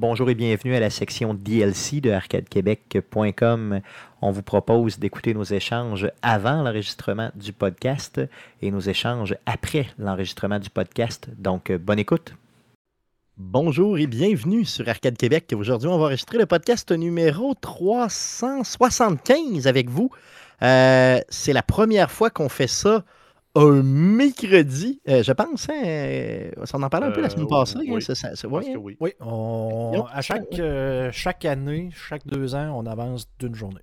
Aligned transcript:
Bonjour 0.00 0.30
et 0.30 0.34
bienvenue 0.34 0.74
à 0.74 0.80
la 0.80 0.88
section 0.88 1.34
DLC 1.34 2.00
de 2.00 2.10
arcadequebec.com. 2.10 3.80
On 4.22 4.30
vous 4.30 4.42
propose 4.42 4.98
d'écouter 4.98 5.34
nos 5.34 5.44
échanges 5.44 6.10
avant 6.22 6.62
l'enregistrement 6.62 7.30
du 7.34 7.52
podcast 7.52 8.18
et 8.62 8.70
nos 8.70 8.80
échanges 8.80 9.36
après 9.44 9.88
l'enregistrement 9.98 10.58
du 10.58 10.70
podcast. 10.70 11.28
Donc, 11.36 11.70
bonne 11.70 11.98
écoute. 11.98 12.34
Bonjour 13.36 13.98
et 13.98 14.06
bienvenue 14.06 14.64
sur 14.64 14.88
Arcade 14.88 15.18
Québec. 15.18 15.52
Aujourd'hui, 15.54 15.88
on 15.88 15.98
va 15.98 16.04
enregistrer 16.04 16.38
le 16.38 16.46
podcast 16.46 16.90
numéro 16.92 17.52
375 17.60 19.66
avec 19.66 19.90
vous. 19.90 20.10
Euh, 20.62 21.20
c'est 21.28 21.52
la 21.52 21.62
première 21.62 22.10
fois 22.10 22.30
qu'on 22.30 22.48
fait 22.48 22.68
ça 22.68 23.04
un 23.56 23.82
mercredi, 23.82 25.00
euh, 25.08 25.22
je 25.22 25.32
pense. 25.32 25.68
Hein, 25.68 25.82
euh, 25.84 26.50
on 26.72 26.82
en 26.82 26.88
parlait 26.88 27.08
un 27.08 27.10
peu 27.10 27.20
la 27.20 27.30
semaine 27.30 27.48
passée. 27.48 27.78
Oui, 27.78 27.94
hein, 27.96 28.00
ça- 28.00 28.14
ça- 28.14 28.36
ça- 28.36 28.46
ouais, 28.48 28.64
hein? 28.70 28.76
oui. 28.78 28.96
Oui, 29.00 29.12
on- 29.20 30.04
à 30.12 30.22
chaque, 30.22 30.58
euh, 30.58 31.10
chaque 31.12 31.44
année, 31.44 31.90
chaque 32.08 32.26
deux 32.26 32.54
ans, 32.54 32.72
on 32.76 32.86
avance 32.86 33.26
d'une 33.38 33.54
journée. 33.54 33.80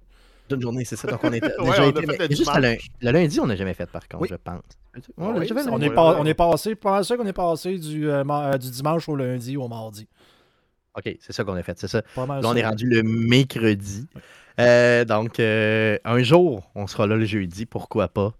D'une 0.49 0.61
journée, 0.61 0.85
c'est 0.85 0.95
ça. 0.95 1.09
Donc, 1.09 1.19
on 1.23 1.33
était 1.33 1.47
Ouais, 1.59 1.65
déjà 1.71 1.83
on 1.83 1.85
a 1.85 1.89
été- 1.89 1.99
fait 2.01 2.07
mais 2.19 2.27
le 2.29 2.35
juste 2.35 2.47
à 2.49 2.61
dimanche. 2.61 2.89
lun- 3.01 3.11
le 3.11 3.19
lundi, 3.19 3.39
on 3.41 3.47
n'a 3.47 3.55
jamais 3.57 3.73
fait, 3.73 3.89
par 3.91 4.07
contre, 4.07 4.21
Oui. 4.21 4.27
je 4.31 4.35
pense. 4.35 4.61
Ah 4.95 5.33
On 5.69 5.81
est, 5.81 5.89
pas- 5.89 6.17
on 6.19 6.25
est 6.25 6.33
passé, 6.33 6.73
pas 6.75 7.03
ça 7.03 7.17
qu'on 7.17 7.25
est 7.27 7.33
passé 7.33 7.77
du, 7.77 8.09
euh, 8.09 8.23
ma- 8.23 8.53
euh, 8.53 8.57
du 8.57 8.71
dimanche 8.71 9.07
au 9.09 9.15
lundi 9.17 9.57
au 9.57 9.67
mardi. 9.67 10.07
OK, 10.97 11.17
c'est 11.19 11.33
ça 11.33 11.43
qu'on 11.43 11.53
a 11.55 11.61
fait, 11.61 11.77
c'est 11.77 11.87
ça. 11.89 12.01
Pas 12.15 12.25
mal 12.25 12.41
Là, 12.41 12.49
on 12.49 12.53
ça. 12.53 12.59
est 12.59 12.65
rendu 12.65 12.87
le 12.89 13.03
mercredi. 13.03 14.07
Euh, 14.59 15.05
donc, 15.05 15.39
euh, 15.39 15.99
un 16.05 16.23
jour, 16.23 16.71
on 16.73 16.87
sera 16.87 17.05
là 17.05 17.15
le 17.17 17.25
jeudi, 17.25 17.65
pourquoi 17.67 18.07
pas. 18.07 18.33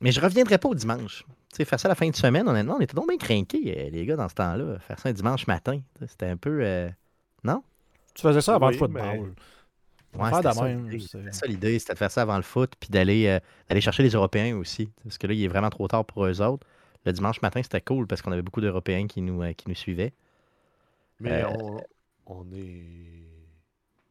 Mais 0.00 0.12
je 0.12 0.20
reviendrai 0.20 0.58
pas 0.58 0.68
au 0.68 0.74
dimanche. 0.74 1.24
Tu 1.50 1.56
sais, 1.56 1.64
faire 1.64 1.80
ça 1.80 1.88
la 1.88 1.94
fin 1.94 2.08
de 2.08 2.16
semaine, 2.16 2.46
honnêtement, 2.48 2.76
on 2.76 2.80
était 2.80 2.94
donc 2.94 3.08
bien 3.08 3.16
craqués, 3.16 3.86
euh, 3.86 3.90
les 3.90 4.04
gars, 4.04 4.16
dans 4.16 4.28
ce 4.28 4.34
temps-là. 4.34 4.78
Faire 4.80 4.98
ça 4.98 5.08
un 5.08 5.12
dimanche 5.12 5.46
matin, 5.46 5.80
c'était 6.06 6.26
un 6.26 6.36
peu... 6.36 6.60
euh, 6.62 6.88
Non? 7.44 7.62
Tu 8.14 8.22
faisais 8.22 8.40
ça 8.40 8.54
avant 8.56 8.66
Oui, 8.66 8.72
le 8.74 8.78
football. 8.78 9.02
mais- 9.02 10.22
Ouais, 10.22 10.30
c'était 10.34 10.52
ça 10.54 10.68
l'idée. 10.68 10.98
c'est- 11.00 11.08
C'était 11.18 11.32
ça 11.32 11.46
l'idée, 11.46 11.78
c'était 11.78 11.92
de 11.92 11.98
faire 11.98 12.10
ça 12.10 12.22
avant 12.22 12.36
le 12.36 12.42
foot, 12.42 12.72
puis 12.80 12.88
d'aller 12.88 13.26
euh, 13.26 13.38
d'aller 13.68 13.82
chercher 13.82 14.02
les 14.02 14.10
Européens 14.10 14.56
aussi. 14.56 14.90
Parce 15.02 15.18
que 15.18 15.26
là, 15.26 15.34
il 15.34 15.44
est 15.44 15.48
vraiment 15.48 15.68
trop 15.68 15.86
tard 15.88 16.04
pour 16.06 16.24
eux 16.24 16.40
autres. 16.40 16.66
Le 17.04 17.12
dimanche 17.12 17.42
matin, 17.42 17.62
c'était 17.62 17.82
cool 17.82 18.06
parce 18.06 18.22
qu'on 18.22 18.32
avait 18.32 18.42
beaucoup 18.42 18.62
d'Européens 18.62 19.06
qui 19.06 19.20
nous, 19.20 19.42
euh, 19.42 19.52
qui 19.52 19.68
nous 19.68 19.74
suivaient. 19.74 20.14
Mais 21.20 21.42
Euh, 21.42 21.48
on, 21.48 21.80
on 22.26 22.46
est. 22.52 23.28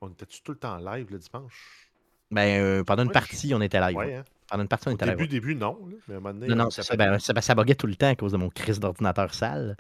On 0.02 0.10
était-tu 0.10 0.42
tout 0.44 0.52
le 0.52 0.58
temps 0.60 0.78
live 0.78 1.08
le 1.10 1.18
dimanche? 1.18 1.90
Ben, 2.32 2.62
euh, 2.62 2.84
pendant 2.84 3.04
une 3.04 3.12
partie, 3.12 3.54
on 3.56 3.62
était 3.62 3.80
live. 3.80 3.96
Ouais, 3.98 4.06
ouais. 4.06 4.16
hein? 4.16 4.24
Pendant 4.50 4.64
une 4.64 4.68
partie, 4.70 4.88
on 4.88 4.92
Au 4.92 4.96
était 4.96 5.06
début, 5.08 5.28
début, 5.28 5.56
non. 5.56 5.78
là, 5.90 5.96
Mais 6.08 6.14
à 6.14 6.18
un 6.18 6.20
moment 6.22 6.34
donné, 6.34 6.48
Non, 6.48 6.54
on 6.54 6.64
non, 6.66 6.70
c'est 6.70 6.82
ça. 6.84 6.90
s'appelle- 6.92 7.10
Ben, 7.12 7.20
ça, 7.20 7.34
ça 7.42 7.56
buguait 7.56 7.76
tout 7.76 7.88
le 7.88 7.96
temps 7.96 8.10
à 8.10 8.16
cause 8.16 8.32
de 8.34 8.38
mon 8.38 8.50
crise 8.50 8.80
d'ordinateur 8.80 9.34
sale. 9.34 9.76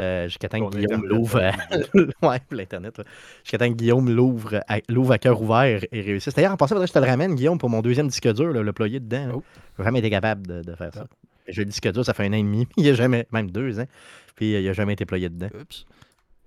Euh, 0.00 0.24
Jusqu'à 0.24 0.48
temps 0.48 0.68
que 0.68 0.76
Guillaume 0.76 1.06
l'ouvre. 1.06 1.36
euh, 1.38 1.50
à- 1.50 2.26
ouais, 2.28 2.40
l'Internet. 2.50 3.00
Jusqu'à 3.44 3.58
temps 3.58 3.68
que 3.68 3.76
Guillaume 3.76 4.10
l'ouvre 4.10 4.60
à, 4.66 4.78
l'ouvre 4.88 5.12
à 5.12 5.18
cœur 5.18 5.40
ouvert 5.40 5.84
et 5.92 6.00
réussisse. 6.00 6.34
D'ailleurs, 6.34 6.52
en 6.52 6.56
passant, 6.56 6.84
je 6.84 6.92
te 6.92 6.98
le 6.98 7.04
ramène, 7.06 7.36
Guillaume, 7.36 7.58
pour 7.58 7.70
mon 7.70 7.80
deuxième 7.80 8.08
disque 8.08 8.32
dur, 8.34 8.52
là, 8.52 8.62
le 8.62 8.72
ployer 8.72 8.98
dedans. 8.98 9.28
Oh. 9.36 9.42
J'ai 9.78 9.84
jamais 9.84 10.00
été 10.00 10.10
capable 10.10 10.46
de, 10.48 10.62
de 10.62 10.74
faire 10.74 10.92
ça. 10.92 11.06
Ah. 11.08 11.16
J'ai 11.46 11.62
le 11.62 11.66
disque 11.70 11.92
dur, 11.92 12.04
ça 12.04 12.12
fait 12.14 12.24
un 12.24 12.30
an 12.30 12.36
et 12.36 12.42
demi. 12.42 12.66
Il 12.76 12.88
a 12.88 12.94
jamais, 12.94 13.28
même 13.30 13.52
deux 13.52 13.78
ans. 13.78 13.86
Puis 14.34 14.56
euh, 14.56 14.60
il 14.60 14.68
a 14.68 14.72
jamais 14.72 14.94
été 14.94 15.04
ployé 15.06 15.28
dedans. 15.28 15.48
Oups. 15.60 15.86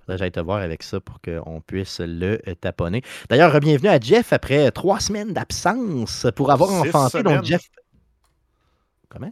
J'aille 0.09 0.31
te 0.31 0.39
voir 0.39 0.59
avec 0.59 0.83
ça 0.83 1.00
pour 1.02 1.19
qu'on 1.22 1.61
puisse 1.61 2.00
le 2.00 2.38
taponner. 2.61 3.02
D'ailleurs, 3.30 3.59
bienvenue 3.59 3.89
à 3.89 4.00
Jeff 4.00 4.31
après 4.31 4.72
trois 4.72 5.00
semaines 5.00 5.33
d'absence 5.33 6.25
pour 6.36 6.52
avoir 6.52 6.69
Six 6.69 6.95
enfanté. 6.95 7.23
Donc. 7.23 7.44
Jeff. 7.44 7.61
Comment? 9.09 9.31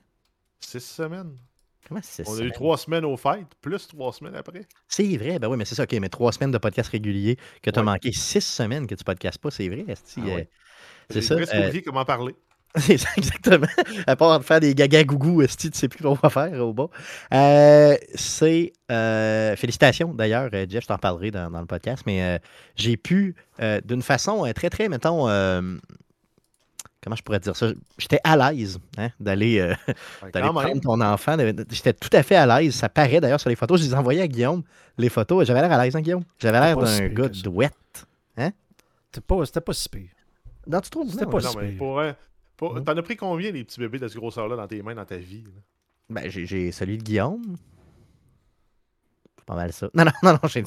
Six 0.60 0.82
semaines. 0.82 1.38
Comment 1.88 2.02
c'est 2.04 2.28
On 2.28 2.38
a 2.38 2.42
eu 2.42 2.52
trois 2.52 2.78
semaines 2.78 3.06
au 3.06 3.16
fight, 3.16 3.48
plus 3.62 3.88
trois 3.88 4.12
semaines 4.12 4.36
après. 4.36 4.66
C'est 4.88 5.18
vrai, 5.18 5.38
ben 5.38 5.48
oui, 5.48 5.56
mais 5.58 5.66
c'est 5.66 5.76
ça, 5.76 5.84
ok, 5.84 5.94
mais 6.02 6.10
trois 6.10 6.32
semaines 6.32 6.52
de 6.52 6.58
podcast 6.58 6.90
régulier 6.90 7.38
que 7.62 7.70
tu 7.70 7.78
as 7.78 7.82
Ouais. 7.82 7.86
manqué 7.86 8.12
six 8.12 8.42
semaines 8.42 8.88
que 8.88 8.96
tu 8.96 9.04
podcastes 9.04 9.38
pas, 9.38 9.52
c'est 9.52 9.70
vrai, 9.70 9.86
esti, 9.88 10.20
Ah 10.24 10.28
euh, 10.28 10.36
ouais. 10.36 10.50
c'est 11.12 11.22
J'ai 11.22 11.28
ça. 11.28 11.36
euh, 11.36 11.82
comment 11.86 12.04
parler? 12.04 12.36
c'est 12.80 12.98
ça, 12.98 13.10
exactement. 13.18 13.68
À 14.08 14.16
part 14.16 14.44
faire 14.44 14.60
des 14.60 14.76
gaga 14.76 15.04
gougou, 15.04 15.44
tu 15.46 15.70
sais 15.74 15.88
plus 15.88 16.04
quoi 16.04 16.30
faire 16.30 16.66
au 16.66 16.74
bas. 16.74 16.88
Euh, 17.34 17.96
c'est 18.16 18.74
euh, 18.92 19.56
félicitations 19.56 20.14
d'ailleurs, 20.14 20.50
euh, 20.54 20.66
Jeff, 20.70 20.84
je 20.84 20.88
t'en 20.88 20.98
parlerai 20.98 21.32
dans, 21.32 21.50
dans 21.50 21.62
le 21.62 21.66
podcast, 21.66 22.04
mais 22.06 22.22
euh, 22.22 22.38
j'ai 22.76 22.98
pu, 22.98 23.36
euh, 23.62 23.80
d'une 23.86 24.02
façon 24.02 24.46
euh, 24.46 24.54
très, 24.54 24.70
très, 24.70 24.90
mettons, 24.90 25.28
euh, 25.30 25.62
comment 27.04 27.16
je 27.16 27.22
pourrais 27.24 27.40
dire 27.40 27.56
ça, 27.56 27.68
j'étais 27.98 28.20
à 28.24 28.36
l'aise 28.52 28.80
hein, 28.98 29.10
d'aller 29.20 29.60
euh, 29.60 29.74
Ouais, 30.24 30.32
prendre 30.32 30.82
ton 30.82 31.00
enfant. 31.02 31.38
de- 31.38 31.52
de- 31.52 31.66
J'étais 31.70 31.94
tout 31.94 32.10
à 32.12 32.24
fait 32.24 32.36
à 32.36 32.46
l'aise. 32.60 32.74
Ça 32.76 32.90
paraît 32.90 33.22
d'ailleurs 33.22 33.40
sur 33.40 33.50
les 33.50 33.56
photos. 33.56 33.80
Je 33.80 33.86
les 33.86 33.92
ai 33.92 33.96
envoyées 33.96 34.22
à 34.22 34.28
Guillaume. 34.28 34.64
Les 34.98 35.10
photos, 35.10 35.46
j'avais 35.46 35.62
l'air 35.62 35.72
à 35.72 35.84
l'aise, 35.84 35.96
hein, 35.96 36.02
Guillaume? 36.02 36.24
J'avais 36.40 36.60
l'air 36.60 36.78
d'un 36.78 37.08
gars 37.10 37.30
ça. 37.34 37.42
douette. 37.44 37.74
C'était 39.12 39.22
pas, 39.26 39.62
pas 39.62 39.74
si 39.74 39.88
pire. 39.88 40.10
Non, 40.68 40.82
tu 40.82 40.90
trouves? 40.90 41.10
C'était 41.12 41.26
pas 41.26 41.38
ouais. 41.38 41.44
Non, 41.44 41.50
si 41.52 41.58
mais 41.58 41.68
pire. 41.70 41.78
pour, 41.78 42.02
un- 42.02 42.16
pour- 42.58 42.74
Ouais. 42.74 42.84
T'en 42.84 42.96
as 42.98 43.02
pris 43.04 43.16
combien, 43.18 43.52
les 43.52 43.64
petits 43.64 43.80
bébés 43.80 44.00
de 44.00 44.08
ce 44.08 44.18
grosseur-là, 44.18 44.56
dans 44.56 44.68
tes 44.68 44.82
mains, 44.82 44.96
dans 44.96 45.06
ta 45.06 45.18
vie? 45.18 45.44
là? 45.44 45.52
Ben, 46.10 46.30
j'ai- 46.30 46.46
j'ai 46.46 46.72
celui 46.72 46.98
de 46.98 47.04
Guillaume. 47.04 47.56
C'est 49.38 49.46
pas 49.46 49.56
mal 49.56 49.74
ça. 49.74 49.90
Non, 49.94 50.06
non, 50.06 50.12
non, 50.24 50.34
non, 50.34 50.48
j'ai. 50.48 50.64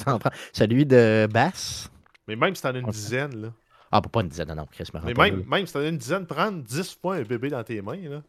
Celui 0.53 0.85
de 0.87 1.29
Bass. 1.33 1.91
Mais 2.27 2.37
même 2.37 2.55
si 2.55 2.63
t'en 2.63 2.75
as 2.75 2.79
une 2.79 2.87
dizaine, 2.91 3.41
là. 3.43 3.53
Ah, 3.91 4.03
pas 4.03 4.21
une 4.21 4.29
dizaine, 4.29 4.49
non, 4.49 4.55
non, 4.57 4.67
Chris 4.71 4.85
me 4.93 5.01
Mais 5.01 5.15
même, 5.15 5.45
même 5.47 5.67
si 5.67 5.73
t'en 5.73 5.79
as 5.81 5.89
une 5.89 5.97
dizaine, 5.97 6.27
prendre 6.27 6.63
10 6.63 6.99
fois 7.01 7.17
un 7.17 7.23
bébé 7.23 7.49
dans 7.49 7.65
tes 7.65 7.81
mains, 7.81 7.97
là. 8.09 8.23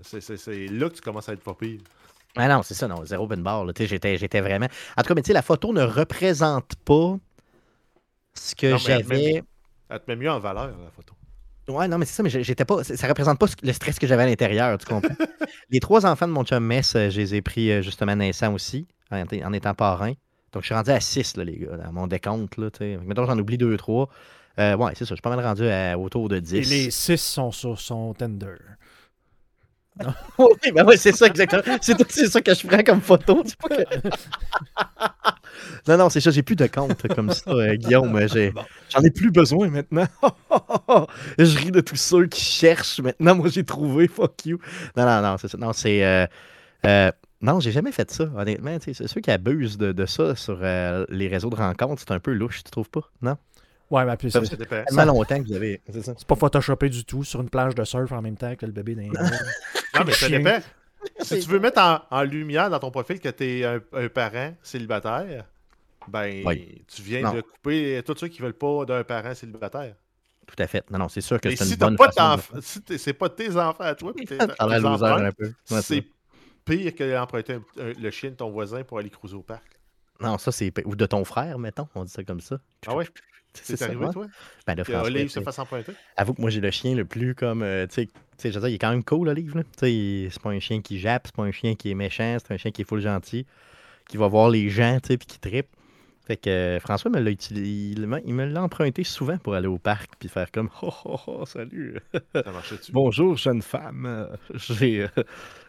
C'est 0.00 0.20
là 0.68 0.88
que 0.88 0.94
tu 0.94 1.02
commences 1.02 1.28
à 1.28 1.34
être 1.34 1.42
pas 1.42 1.54
pire. 1.54 1.80
Ah 2.34 2.48
non, 2.48 2.62
c'est 2.62 2.72
ça, 2.72 2.88
non, 2.88 3.04
zéro 3.04 3.24
open 3.24 3.42
bar. 3.42 3.66
J'étais 3.78 4.16
j'étais 4.16 4.40
vraiment. 4.40 4.66
En 4.96 5.02
tout 5.02 5.08
cas, 5.08 5.14
mais 5.14 5.20
tu 5.22 5.26
sais, 5.28 5.32
la 5.34 5.42
photo 5.42 5.72
ne 5.74 5.82
représente 5.82 6.74
pas 6.76 7.18
ce 8.32 8.54
que 8.54 8.68
Non, 8.68 8.78
mais 8.86 8.92
elle 8.94 9.02
j'avais. 9.02 9.42
Elle 9.90 10.00
te 10.00 10.04
met 10.10 10.16
mieux 10.16 10.30
en 10.30 10.38
valeur, 10.38 10.68
la 10.68 10.90
photo. 10.90 11.14
Ouais, 11.68 11.86
non, 11.86 11.98
mais 11.98 12.04
c'est 12.06 12.14
ça, 12.14 12.22
mais 12.24 12.30
j'étais 12.30 12.64
pas. 12.64 12.82
Ça 12.82 13.06
représente 13.06 13.38
pas 13.38 13.46
le 13.62 13.72
stress 13.72 13.98
que 13.98 14.06
j'avais 14.06 14.24
à 14.24 14.26
l'intérieur, 14.26 14.76
tu 14.78 14.86
comprends? 14.86 15.14
les 15.70 15.78
trois 15.80 16.04
enfants 16.06 16.26
de 16.26 16.32
mon 16.32 16.44
chum 16.44 16.64
Mess, 16.64 16.96
euh, 16.96 17.08
je 17.08 17.20
les 17.20 17.34
ai 17.36 17.42
pris 17.42 17.70
euh, 17.70 17.82
justement 17.82 18.16
naissants 18.16 18.52
aussi, 18.52 18.86
en, 19.10 19.16
étant- 19.18 19.46
en 19.46 19.52
étant 19.52 19.74
parrain. 19.74 20.12
Donc, 20.52 20.62
je 20.62 20.66
suis 20.66 20.74
rendu 20.74 20.90
à 20.90 21.00
6, 21.00 21.36
là, 21.36 21.44
les 21.44 21.58
gars, 21.58 21.78
à 21.86 21.92
mon 21.92 22.06
décompte, 22.08 22.56
là, 22.58 22.70
tu 22.70 22.78
sais. 22.78 22.98
Mettons, 23.04 23.24
j'en 23.26 23.38
oublie 23.38 23.58
deux, 23.58 23.76
trois. 23.76 24.08
Euh, 24.58 24.76
ouais, 24.76 24.92
c'est 24.94 25.04
ça, 25.04 25.10
je 25.10 25.14
suis 25.14 25.22
pas 25.22 25.34
mal 25.34 25.44
rendu 25.44 25.66
à 25.68 25.96
autour 25.98 26.28
de 26.28 26.38
10. 26.40 26.56
Et 26.56 26.60
les 26.84 26.90
six 26.90 27.16
sont 27.22 27.52
sur 27.52 27.80
son 27.80 28.12
Tinder. 28.12 28.56
oui, 30.38 30.72
ben 30.74 30.84
ouais, 30.86 30.96
c'est 30.96 31.12
ça, 31.12 31.26
exactement. 31.26 31.62
C'est 31.80 32.26
ça 32.28 32.40
que 32.40 32.54
je 32.54 32.66
prends 32.66 32.82
comme 32.82 33.00
photo. 33.00 33.44
Pas 33.60 33.68
que- 33.68 34.08
non, 35.88 35.96
non, 35.96 36.10
c'est 36.10 36.20
ça, 36.20 36.30
j'ai 36.30 36.42
plus 36.42 36.56
de 36.56 36.66
compte 36.66 37.06
comme 37.14 37.30
ça, 37.32 37.50
euh, 37.50 37.74
Guillaume. 37.76 38.14
euh, 38.16 38.28
j'ai- 38.28 38.50
Bon. 38.50 38.62
J'en 38.90 39.00
ai 39.02 39.10
plus 39.10 39.30
besoin 39.30 39.68
maintenant. 39.68 40.06
je 41.38 41.58
ris 41.58 41.70
de 41.70 41.80
tous 41.80 41.96
ceux 41.96 42.26
qui 42.26 42.42
cherchent. 42.44 43.00
Maintenant, 43.00 43.34
moi, 43.34 43.48
j'ai 43.48 43.64
trouvé. 43.64 44.08
Fuck 44.08 44.46
you. 44.46 44.58
Non, 44.96 45.04
non, 45.06 45.22
non, 45.22 45.36
c'est 45.38 45.48
ça. 45.48 45.58
Non, 45.58 45.72
c'est. 45.72 46.04
euh, 46.04 46.26
euh, 46.86 47.10
non, 47.40 47.58
j'ai 47.60 47.72
jamais 47.72 47.92
fait 47.92 48.10
ça, 48.10 48.24
honnêtement. 48.36 48.78
tu 48.78 48.92
sais, 48.92 48.94
C'est 48.94 49.08
ceux 49.12 49.20
qui 49.20 49.30
abusent 49.30 49.76
de, 49.78 49.92
de 49.92 50.06
ça 50.06 50.36
sur 50.36 50.58
euh, 50.62 51.04
les 51.08 51.26
réseaux 51.28 51.50
de 51.50 51.56
rencontres, 51.56 52.02
c'est 52.06 52.12
un 52.14 52.20
peu 52.20 52.32
louche, 52.32 52.62
tu 52.64 52.70
trouves 52.70 52.90
pas? 52.90 53.02
Non? 53.20 53.36
Ouais, 53.90 54.04
mais 54.04 54.16
puis 54.16 54.30
Ça, 54.30 54.40
c'est. 54.44 54.56
Tellement 54.56 55.04
longtemps 55.04 55.42
que 55.42 55.48
vous 55.48 55.54
avez. 55.54 55.80
C'est 55.92 56.02
ça. 56.04 56.14
c'est 56.16 56.26
pas 56.26 56.36
photoshopé 56.36 56.88
du 56.88 57.04
tout 57.04 57.24
sur 57.24 57.40
une 57.40 57.50
plage 57.50 57.74
de 57.74 57.84
surf 57.84 58.10
en 58.12 58.22
même 58.22 58.36
temps 58.36 58.54
que 58.56 58.64
le 58.64 58.72
bébé 58.72 58.94
mains. 58.96 59.08
Non, 59.12 60.04
mais 60.06 60.12
ça 60.12 60.28
dépend. 60.28 60.58
Si 61.22 61.40
tu 61.40 61.48
veux 61.48 61.58
mettre 61.60 61.80
en, 61.80 62.00
en 62.10 62.22
lumière 62.22 62.70
dans 62.70 62.78
ton 62.78 62.90
profil 62.90 63.20
que 63.20 63.28
tu 63.28 63.44
es 63.44 63.64
un, 63.64 63.80
un 63.92 64.08
parent 64.08 64.54
célibataire, 64.62 65.46
ben, 66.08 66.42
Oui. 66.44 66.84
tu 66.88 67.02
viens 67.02 67.22
Non. 67.22 67.32
de 67.34 67.40
couper 67.40 68.02
tous 68.04 68.16
ceux 68.18 68.28
qui 68.28 68.40
veulent 68.42 68.52
pas 68.54 68.84
d'un 68.84 69.04
parent 69.04 69.34
célibataire. 69.34 69.94
Tout 70.46 70.56
à 70.58 70.66
fait. 70.66 70.88
Non, 70.90 70.98
non, 70.98 71.08
c'est 71.08 71.20
sûr 71.20 71.40
que 71.40 71.48
c'est 71.54 71.64
si 71.64 71.72
une 71.74 71.78
bonne 71.78 71.96
pas 71.96 72.10
façon 72.10 72.56
de 72.56 72.60
si 72.60 72.82
t'es- 72.82 72.98
c'est 72.98 73.12
pas 73.12 73.28
tes 73.28 73.56
enfants 73.56 73.84
à 73.84 73.94
toi, 73.94 74.12
tes, 74.12 74.26
c'est 75.82 76.04
pire 76.64 76.94
que 76.94 77.12
d'emprunter 77.14 77.54
un- 77.54 77.64
un- 77.80 77.92
le 77.92 78.10
chien 78.10 78.30
de 78.30 78.36
ton 78.36 78.50
voisin 78.50 78.82
pour 78.82 78.98
aller 78.98 79.10
cruiser 79.10 79.34
au 79.36 79.42
parc. 79.42 79.78
Non, 80.20 80.38
ça, 80.38 80.52
c'est. 80.52 80.72
Ou 80.86 80.94
de 80.94 81.06
ton 81.06 81.24
frère, 81.24 81.58
mettons. 81.58 81.88
On 81.94 82.04
dit 82.04 82.10
ça 82.12 82.22
comme 82.24 82.40
ça. 82.40 82.58
Ah 82.86 82.94
ouais? 82.94 83.06
C'est 83.54 83.82
arrivé, 83.82 84.06
toi? 84.12 84.26
Ben, 84.66 84.74
là, 84.74 84.84
François, 84.84 85.02
Olive 85.04 85.28
se 85.28 85.40
fasse 85.40 85.58
emprunter? 85.58 85.92
Avoue 86.16 86.34
que 86.34 86.40
moi, 86.40 86.50
j'ai 86.50 86.60
le 86.60 86.70
chien 86.70 86.94
le 86.94 87.04
plus 87.04 87.34
comme. 87.34 87.62
euh, 87.62 87.86
tu 87.86 88.08
sais, 88.38 88.50
je 88.50 88.54
veux 88.54 88.60
dire, 88.60 88.68
il 88.68 88.74
est 88.74 88.78
quand 88.78 88.90
même 88.90 89.04
cool, 89.04 89.28
Olive. 89.28 89.54
c'est 89.76 90.42
pas 90.42 90.50
un 90.50 90.60
chien 90.60 90.80
qui 90.80 90.98
jappe, 90.98 91.26
c'est 91.26 91.36
pas 91.36 91.42
un 91.44 91.52
chien 91.52 91.74
qui 91.74 91.90
est 91.90 91.94
méchant, 91.94 92.36
c'est 92.40 92.52
un 92.54 92.56
chien 92.56 92.70
qui 92.70 92.82
est 92.82 92.88
full 92.88 93.00
gentil, 93.00 93.46
qui 94.08 94.16
va 94.16 94.28
voir 94.28 94.48
les 94.50 94.68
gens, 94.68 94.98
tu 95.00 95.08
sais, 95.08 95.18
puis 95.18 95.26
qui 95.26 95.38
trippe. 95.38 95.68
Fait 96.24 96.36
que 96.36 96.48
euh, 96.48 96.80
François 96.80 97.10
me 97.10 97.18
l'a 97.18 97.30
utilisé. 97.30 97.68
Il, 97.68 98.06
me 98.06 98.44
l'a 98.46 98.62
emprunté 98.62 99.02
souvent 99.02 99.38
pour 99.38 99.54
aller 99.54 99.66
au 99.66 99.78
parc, 99.78 100.12
puis 100.20 100.28
faire 100.28 100.52
comme 100.52 100.70
Oh, 100.82 100.92
oh, 101.04 101.18
oh, 101.26 101.46
salut. 101.46 101.98
Ça 102.32 102.52
marchait-tu? 102.52 102.92
Bonjour, 102.92 103.36
jeune 103.36 103.60
femme. 103.60 104.06
Euh, 104.06 104.26
J'ai, 104.54 105.02
euh, 105.02 105.08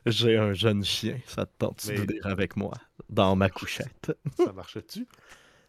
j'ai 0.05 0.37
un 0.37 0.53
jeune 0.53 0.83
chien. 0.83 1.17
Ça 1.25 1.45
te 1.47 1.51
tente 1.57 1.83
Mais- 1.87 1.95
de 1.95 2.01
venir 2.01 2.27
avec 2.27 2.55
moi 2.55 2.73
dans 3.09 3.35
ma 3.35 3.49
couchette? 3.49 4.15
Ça 4.37 4.53
marchait-tu? 4.53 5.07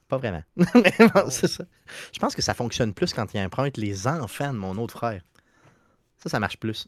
Pas 0.09 0.19
vraiment. 0.19 0.43
Mais 0.57 0.67
bon, 0.99 1.09
Ah 1.15 1.25
c'est 1.31 1.49
ça. 1.49 1.65
Je 2.13 2.19
pense 2.19 2.35
que 2.35 2.43
ça 2.43 2.55
fonctionne 2.55 2.93
plus 2.95 3.13
quand 3.13 3.33
il 3.35 3.41
emprunte 3.41 3.77
les 3.77 4.07
enfants 4.07 4.53
de 4.53 4.59
mon 4.59 4.77
autre 4.77 4.97
frère. 4.99 5.23
Ça, 6.19 6.29
ça 6.29 6.41
marche 6.41 6.59
plus. 6.59 6.87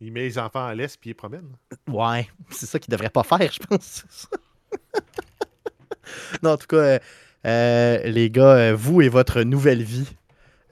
Il 0.00 0.12
met 0.12 0.20
les 0.22 0.38
enfants 0.38 0.66
à 0.66 0.74
l'aise 0.74 0.96
puis 0.96 1.08
il 1.08 1.10
les 1.10 1.14
promène. 1.14 1.52
Ouais, 1.88 2.28
c'est 2.50 2.66
ça 2.66 2.78
qu'il 2.78 2.90
devrait 2.90 3.10
pas 3.10 3.22
faire, 3.22 3.50
je 3.52 3.58
pense. 3.58 4.02
non, 6.42 6.50
en 6.52 6.56
tout 6.56 6.66
cas, 6.66 6.76
euh, 6.76 6.98
Euh, 7.46 8.02
les 8.04 8.30
gars, 8.30 8.54
euh, 8.56 8.74
vous 8.76 9.00
et 9.00 9.08
votre 9.08 9.42
nouvelle 9.44 9.82
vie. 9.82 10.06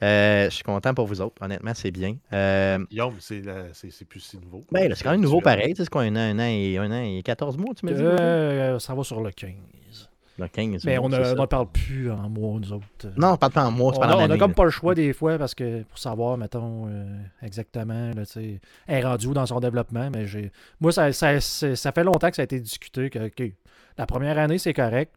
Euh, 0.02 0.50
je 0.50 0.54
suis 0.56 0.62
content 0.64 0.92
pour 0.92 1.06
vous 1.06 1.22
autres. 1.22 1.42
Honnêtement, 1.42 1.72
c'est 1.74 1.90
bien. 1.90 2.16
Euh, 2.32 2.78
Guillaume, 2.90 3.14
c'est 3.20 3.40
la- 3.40 3.72
c'est 3.72 3.90
c'est 3.90 4.04
plus 4.04 4.20
si 4.20 4.38
nouveau. 4.38 4.64
ben, 4.70 4.86
là, 4.88 4.94
c'est 4.94 5.02
quand 5.02 5.12
même 5.12 5.22
nouveau 5.22 5.40
pareil. 5.40 5.72
C'est 5.76 5.88
quoi, 5.88 6.02
un 6.02 6.14
an, 6.14 6.18
un 6.18 6.38
an, 6.38 6.46
et, 6.46 6.76
un 6.76 6.90
an 6.92 7.02
et 7.02 7.22
14 7.24 7.56
mois, 7.56 7.72
tu 7.74 7.86
m'as 7.86 7.92
dit? 7.92 8.02
Euh, 8.02 8.78
ça 8.78 8.94
va 8.94 9.02
sur 9.02 9.22
le 9.22 9.30
15. 9.30 9.54
Le 10.38 10.46
15 10.46 10.84
Mais 10.84 10.98
mois, 10.98 11.06
on 11.06 11.34
n'en 11.34 11.46
parle 11.48 11.66
plus 11.72 12.10
en 12.12 12.28
mois, 12.28 12.60
nous 12.60 12.72
autres. 12.72 12.84
Non, 13.16 13.36
pas 13.36 13.50
pas 13.50 13.64
en 13.66 13.72
mois, 13.72 13.92
c'est 13.92 13.98
on 14.00 14.02
on 14.04 14.18
a 14.20 14.24
année, 14.24 14.38
comme 14.38 14.54
pas 14.54 14.64
le 14.64 14.70
choix 14.70 14.94
des 14.94 15.12
fois 15.12 15.36
parce 15.36 15.54
que 15.54 15.82
pour 15.82 15.98
savoir, 15.98 16.38
mettons, 16.38 16.86
euh, 16.88 17.18
exactement, 17.42 18.10
là, 18.14 18.22
elle 18.36 18.60
est 18.86 19.02
rendue 19.04 19.26
où 19.26 19.34
dans 19.34 19.46
son 19.46 19.58
développement, 19.58 20.08
mais 20.14 20.26
j'ai. 20.26 20.52
Moi, 20.80 20.92
ça, 20.92 21.12
ça, 21.12 21.40
ça 21.40 21.92
fait 21.92 22.04
longtemps 22.04 22.30
que 22.30 22.36
ça 22.36 22.42
a 22.42 22.44
été 22.44 22.60
discuté 22.60 23.10
que 23.10 23.18
la 23.96 24.06
première 24.06 24.38
année, 24.38 24.58
c'est 24.58 24.74
correct. 24.74 25.12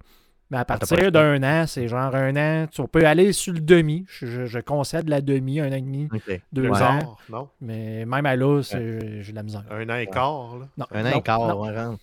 Mais 0.49 0.57
à 0.57 0.61
Ah, 0.61 0.65
partir 0.65 1.11
d'un 1.13 1.41
an, 1.43 1.65
c'est 1.65 1.87
genre 1.87 2.13
un 2.13 2.35
an, 2.35 2.67
tu 2.69 2.81
peux 2.91 3.05
aller 3.05 3.31
sur 3.31 3.53
le 3.53 3.61
demi. 3.61 4.05
Je, 4.09 4.25
je- 4.25 4.45
je 4.47 4.59
concède 4.59 5.07
la 5.07 5.21
demi, 5.21 5.61
un 5.61 5.69
an 5.71 5.75
et 5.75 5.81
demi, 5.81 6.09
deux 6.51 6.67
Ouais. 6.67 6.81
ans. 6.81 7.15
non? 7.29 7.47
Mais 7.61 8.03
même 8.05 8.25
à 8.25 8.35
là, 8.35 8.61
c'est- 8.61 9.21
j'ai 9.21 9.31
de 9.31 9.35
la 9.37 9.43
misère. 9.43 9.63
Un 9.71 9.87
an 9.89 9.95
et 9.95 10.07
quart, 10.07 10.57
là. 10.57 10.67
Non, 10.77 10.85
Un 10.91 11.05
an 11.05 11.11
non, 11.11 11.17
et 11.19 11.21
quart, 11.21 11.57
ouais, 11.57 11.73
rentre. 11.77 11.99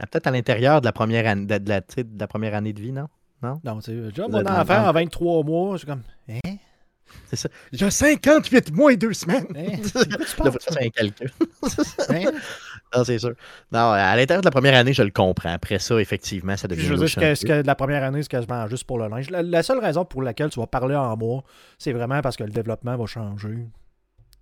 Non. 0.00 0.04
Ah, 0.04 0.06
Peut-être 0.06 0.26
à 0.26 0.30
l'intérieur 0.30 0.80
de 0.80 0.86
la 0.86 0.92
première 0.92 1.26
année 1.26 1.46
de, 1.46 1.68
la, 1.68 1.80
la 2.18 2.26
première 2.26 2.54
année 2.54 2.72
de 2.72 2.80
vie, 2.80 2.92
non? 2.92 3.06
non, 3.42 3.78
tu 3.80 3.90
sais, 3.90 3.94
déjà, 3.94 4.28
mon 4.28 4.46
enfant, 4.46 4.88
en 4.88 4.92
23 4.92 5.44
mois, 5.44 5.78
c'est 5.78 5.86
comme. 5.86 6.02
Hein? 6.28 6.56
C'est 7.28 7.36
ça. 7.36 7.48
J'ai 7.72 7.90
58 7.90 8.72
mois 8.72 8.92
et 8.92 8.96
deux 8.96 9.12
semaines. 9.12 9.46
Hein? 9.56 9.78
C'est 9.82 10.08
Là, 10.10 10.24
faut 10.26 10.50
faire 10.50 10.82
un 10.82 10.88
calcul. 10.88 11.30
Hein? 12.08 12.30
Non, 12.96 13.04
c'est 13.04 13.20
sûr. 13.20 13.34
Non, 13.70 13.92
à 13.92 14.16
l'intérieur 14.16 14.40
de 14.42 14.46
la 14.48 14.50
première 14.50 14.74
année, 14.74 14.92
je 14.92 15.04
le 15.04 15.12
comprends. 15.12 15.52
Après 15.52 15.78
ça, 15.78 16.00
effectivement, 16.00 16.56
ça 16.56 16.66
devient 16.66 16.82
je 16.82 16.94
veux 16.94 17.06
dire, 17.06 17.08
ce 17.08 17.44
que, 17.44 17.46
que 17.46 17.64
la 17.64 17.76
première 17.76 18.02
année, 18.02 18.20
c'est 18.20 18.28
quasiment 18.28 18.66
juste 18.66 18.82
pour 18.82 18.98
le 18.98 19.06
linge. 19.06 19.30
La, 19.30 19.42
la 19.42 19.62
seule 19.62 19.78
raison 19.78 20.04
pour 20.04 20.22
laquelle 20.22 20.50
tu 20.50 20.58
vas 20.58 20.66
parler 20.66 20.96
en 20.96 21.16
mois, 21.16 21.44
c'est 21.78 21.92
vraiment 21.92 22.20
parce 22.20 22.36
que 22.36 22.42
le 22.42 22.50
développement 22.50 22.96
va 22.96 23.06
changer. 23.06 23.68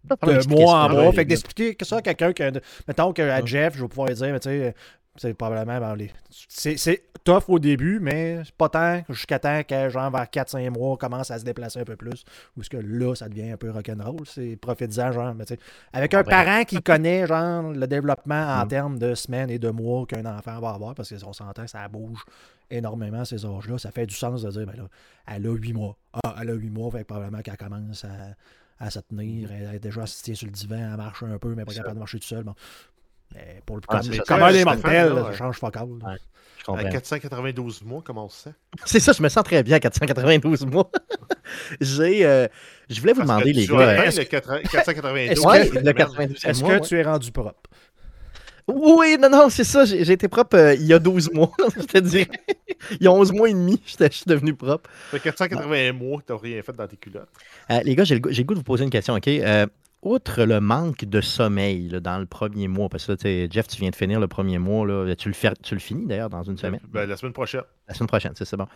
De 0.05 0.49
mois 0.49 0.85
en 0.85 0.89
mois. 0.89 1.13
Fait 1.13 1.25
que 1.25 1.29
d'expliquer 1.29 1.75
que 1.75 1.85
ça 1.85 1.99
à 1.99 2.01
quelqu'un 2.03 2.33
que. 2.33 2.61
Mettons 2.87 3.13
qu'à 3.13 3.27
Ouais. 3.41 3.47
Jeff, 3.47 3.77
je 3.77 3.83
vais 3.83 3.89
pouvoir 3.89 4.09
dire, 4.09 4.33
mais 4.33 4.41
tu 4.41 4.49
sais, 4.49 4.75
c'est 5.17 5.35
probablement. 5.35 5.95
les- 5.95 6.11
c'est, 6.49 7.03
tough 7.25 7.45
au 7.49 7.59
début, 7.59 7.99
mais 8.01 8.41
pas 8.57 8.69
tant 8.71 9.03
jusqu'à 9.11 9.39
temps 9.39 9.63
que, 9.63 9.91
genre, 9.91 10.11
vers 10.11 10.31
4-5 10.31 10.71
mois, 10.71 10.97
commence 10.97 11.31
à 11.31 11.39
se 11.39 11.45
déplacer 11.45 11.81
un 11.81 11.85
peu 11.85 11.97
plus. 11.97 12.25
Ou 12.57 12.63
ce 12.63 12.71
que 12.71 12.77
là, 12.79 13.15
ça 13.15 13.29
devient 13.29 13.51
un 13.51 13.57
peu 13.57 13.71
rock'n'roll. 13.71 14.21
C'est 14.27 14.57
profitisant, 14.57 15.13
genre, 15.13 15.35
mais 15.35 15.45
tu 15.45 15.55
sais, 15.55 15.61
avec 15.93 16.15
un 16.15 16.23
parent 16.25 16.65
qui 16.65 16.81
connaît, 16.83 17.27
genre, 17.27 17.73
le 17.73 17.87
développement 17.87 18.35
en 18.61 18.65
Mm. 18.65 18.69
termes 18.69 18.99
de 18.99 19.15
semaines 19.15 19.51
et 19.51 19.59
de 19.59 19.69
mois 19.71 20.07
qu'un 20.07 20.25
enfant 20.25 20.59
va 20.61 20.71
avoir, 20.71 20.95
parce 20.95 21.13
qu'on 21.13 21.33
s'entend, 21.33 21.67
ça 21.67 21.87
bouge 21.89 22.25
énormément 22.71 23.25
ces 23.25 23.45
âges-là. 23.45 23.77
Ça 23.79 23.91
fait 23.91 24.07
du 24.07 24.15
sens 24.15 24.43
de 24.43 24.51
dire, 24.51 24.67
ben 24.67 24.77
là, 24.77 24.89
elle 25.27 25.47
a 25.47 25.53
8 25.53 25.73
mois. 25.75 25.97
Ah, 26.25 26.37
elle 26.41 26.51
a 26.51 26.55
8 26.55 26.71
mois, 26.71 26.91
fait 26.91 27.01
que 27.01 27.05
probablement 27.05 27.43
qu'elle 27.43 27.57
commence 27.59 28.05
à, 28.05 28.35
à 28.79 28.91
se 28.91 29.01
tenir. 29.01 29.51
Elle 29.53 29.75
est 29.75 29.81
déjà 29.81 30.03
assistée 30.03 30.35
sur 30.35 30.47
le 30.47 30.53
divan, 30.53 30.77
elle 30.93 30.97
marche 30.97 31.23
un 31.25 31.39
peu, 31.39 31.55
mais 31.55 31.65
pas 31.65 31.75
capable 31.75 31.95
de 31.95 31.99
marcher 31.99 32.19
tout 32.21 32.27
seul. 32.29 32.45
Bon. 32.45 32.55
Mais 33.35 33.63
pour 33.67 33.77
le 33.77 33.83
Ah, 33.89 33.93
comme, 34.01 34.03
Stéphane, 34.05 34.65
mortels, 34.65 35.25
ça 35.31 35.33
change 35.37 35.61
pas 35.61 35.69
Ouais. 35.69 36.17
Je 36.59 36.73
À 36.73 36.77
comprends. 36.77 36.89
492 36.91 37.83
mois, 37.83 38.03
comment 38.05 38.27
on 38.27 38.29
se 38.29 38.43
sent? 38.45 38.55
C'est 38.85 39.01
ça, 39.01 39.13
je 39.13 39.23
me 39.23 39.29
sens 39.29 39.43
très 39.45 39.63
bien 39.63 39.77
à 39.77 39.81
492 39.81 40.67
mois. 40.67 40.91
J'ai, 41.81 42.27
euh, 42.27 42.47
je 42.91 43.01
voulais 43.01 43.13
vous 43.15 43.21
Parce 43.25 43.31
que 43.31 43.35
demander, 43.45 43.53
les 43.53 43.65
tu 43.65 43.69
gars. 43.73 43.75
aurais 43.77 43.95
bien 43.95 44.05
le 44.05 44.25
4 44.25 44.63
492. 44.71 45.31
Est-ce 45.31 45.71
que- 45.71 45.79
le 45.79 45.93
92e 45.93 46.49
Est-ce 46.49 46.61
mois, 46.65 46.79
que 46.81 46.87
tu 46.87 46.99
es 46.99 47.03
rendu 47.03 47.33
propre? 47.33 47.61
Oui, 48.71 49.17
non, 49.19 49.31
non, 49.31 49.49
c'est 49.49 49.65
ça. 49.65 49.87
J'ai 49.87 50.05
j'ai 50.05 50.13
été 50.13 50.29
propre 50.29 50.57
euh, 50.59 50.75
il 50.75 50.85
y 50.85 50.93
a 50.93 50.99
12 50.99 51.31
mois, 51.33 51.53
je 51.77 51.83
te 51.85 51.99
dirais. 51.99 52.29
Il 52.93 53.03
y 53.03 53.07
a 53.07 53.13
11 53.13 53.33
mois 53.33 53.49
et 53.49 53.55
demi, 53.55 53.81
je 53.87 54.05
suis 54.11 54.25
devenu 54.27 54.55
propre. 54.55 54.91
Ça 55.11 55.17
fait 55.19 55.21
480 55.31 55.93
mois 55.95 56.19
que 56.21 56.27
t'as 56.27 56.37
rien 56.37 56.61
fait 56.61 56.73
dans 56.77 56.87
tes 56.87 56.99
culottes. 56.99 57.31
Euh, 57.71 57.81
les 57.83 57.95
gars, 57.97 58.05
j'ai 58.05 58.17
le, 58.17 58.21
goût- 58.21 58.31
j'ai 58.31 58.43
le 58.43 58.47
goût 58.47 58.53
de 58.55 58.59
vous 58.59 58.65
poser 58.65 58.85
une 58.85 58.91
question, 58.91 59.15
OK? 59.15 59.27
Euh, 59.27 59.67
outre 60.03 60.45
le 60.45 60.61
manque 60.61 61.05
de 61.05 61.21
sommeil 61.21 61.89
là, 61.89 62.01
dans 62.01 62.19
le 62.19 62.27
premier 62.27 62.69
mois, 62.69 62.89
parce 62.89 63.07
que 63.07 63.13
là, 63.13 63.49
Jeff, 63.51 63.67
tu 63.69 63.77
viens 63.81 63.91
de 63.91 63.97
finir 63.97 64.21
le 64.21 64.29
premier 64.29 64.59
mois, 64.59 64.87
là, 64.87 65.15
tu, 65.17 65.29
le 65.29 65.35
fais- 65.35 65.55
tu 65.63 65.75
le 65.75 65.81
finis 65.81 66.07
d'ailleurs 66.07 66.31
dans 66.31 66.43
une 66.43 66.57
semaine? 66.59 66.81
Ben, 66.89 67.07
la 67.09 67.17
semaine 67.17 67.33
prochaine. 67.33 67.63
La 67.89 67.95
semaine 67.95 68.09
prochaine, 68.09 68.33
c'est 68.35 68.57
bon. 68.57 68.67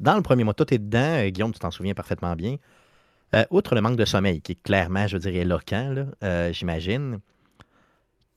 Dans 0.00 0.16
le 0.16 0.22
premier 0.22 0.42
mois, 0.44 0.54
toi, 0.54 0.66
t'es 0.66 0.78
dedans. 0.78 0.98
euh, 1.24 1.28
Guillaume, 1.30 1.52
tu 1.52 1.58
t'en 1.60 1.70
souviens 1.70 1.94
parfaitement 1.94 2.34
bien. 2.34 2.56
Euh, 3.34 3.44
outre 3.50 3.74
le 3.74 3.80
manque 3.80 3.96
de 3.96 4.04
sommeil, 4.04 4.40
qui 4.42 4.52
est 4.52 4.62
clairement, 4.62 5.06
je 5.06 5.16
veux 5.16 5.20
dire, 5.20 5.34
éloquent, 5.40 6.06
euh, 6.22 6.52
j'imagine, 6.52 7.18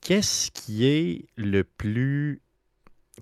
qu'est-ce 0.01 0.51
qui 0.51 0.85
est 0.87 1.25
le 1.35 1.63
plus. 1.63 2.41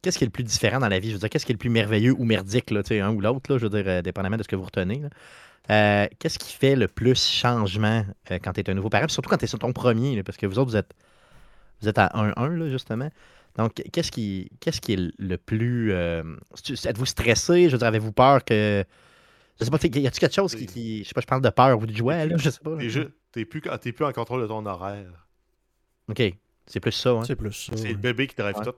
Qu'est-ce 0.01 0.18
qui 0.18 0.24
est 0.24 0.27
le 0.27 0.31
plus 0.31 0.44
différent 0.44 0.80
dans 0.80 0.88
la 0.89 1.00
vie? 1.00 1.09
Je 1.09 1.13
veux 1.13 1.19
dire, 1.19 1.30
qu'est-ce 1.30 1.45
qui 1.45 1.51
est 1.51 1.56
le 1.56 1.59
plus 1.59 1.69
merveilleux 1.69 2.13
ou 2.18 2.24
merdique, 2.25 2.69
là, 2.71 2.83
tu 2.83 2.89
sais, 2.89 3.00
un 3.00 3.12
ou 3.12 3.21
l'autre, 3.21 3.51
là, 3.51 3.57
je 3.57 3.63
veux 3.65 3.69
dire, 3.69 3.83
euh, 3.88 4.01
dépendamment 4.01 4.38
de 4.38 4.44
ce 4.44 4.47
que 4.47 4.56
vous 4.56 4.63
retenez. 4.65 5.00
là. 5.00 5.09
Euh, 5.71 6.07
qu'est-ce 6.19 6.38
qui 6.38 6.53
fait 6.53 6.75
le 6.75 6.88
plus 6.88 7.25
changement 7.27 8.06
euh, 8.31 8.38
quand 8.44 8.53
tu 8.53 8.62
es 8.62 8.69
un 8.69 8.74
nouveau 8.75 8.89
parent? 8.89 9.06
Puis 9.06 9.13
surtout 9.13 9.30
quand 9.30 9.38
tu 9.38 9.45
es 9.45 9.47
sur 9.47 9.57
ton 9.59 9.74
premier, 9.74 10.15
là, 10.15 10.24
parce 10.24 10.38
que 10.38 10.45
vous 10.45 10.59
autres, 10.59 10.69
vous 10.69 10.77
êtes, 10.77 10.94
vous 11.81 11.88
êtes 11.89 11.97
à 11.97 12.07
1-1, 12.13 12.56
là, 12.57 12.69
justement. 12.69 13.09
Donc, 13.57 13.74
qu'est-ce 13.94 14.12
qui, 14.12 14.50
qu'est-ce 14.59 14.81
qui 14.81 14.94
est 14.94 15.12
le 15.18 15.38
plus. 15.38 15.92
euh, 15.94 16.24
Êtes-vous 16.86 17.06
stressé? 17.06 17.65
Je 17.68 17.71
veux 17.71 17.77
dire, 17.77 17.88
avez-vous 17.88 18.12
peur 18.12 18.44
que. 18.44 18.83
Je 19.59 19.63
sais 19.63 19.71
pas, 19.71 19.77
y 19.81 19.88
a-t-il 19.88 20.12
quelque 20.12 20.33
chose 20.36 20.53
qui, 20.53 20.65
qui- 20.65 21.03
Je 21.03 21.07
sais 21.07 21.13
pas, 21.13 21.21
je 21.21 21.25
parle 21.27 21.41
de 21.41 21.50
peur 21.50 21.80
ou 21.80 21.86
de 21.86 21.95
joie, 21.95 22.25
là? 22.25 22.36
Je 22.38 22.50
sais 22.50 22.59
pas. 22.62 22.75
T'es 22.77 22.89
ju- 22.89 23.07
T'es 23.31 23.45
plus, 23.45 23.62
t'es 23.81 23.91
plus 23.94 24.06
en 24.06 24.12
contrôle 24.12 24.41
de 24.41 24.48
ton 24.48 24.65
horaire. 24.65 25.27
Ok, 26.09 26.21
c'est 26.68 26.80
plus 26.81 26.91
ça, 26.91 27.12
hein? 27.12 27.24
C'est 27.25 27.36
plus 27.36 27.51
ça. 27.53 27.75
C'est 27.77 27.89
le 27.89 27.95
bébé 27.95 28.27
qui 28.27 28.36
drive 28.36 28.56
Ouais. 28.57 28.63
tout. 28.65 28.74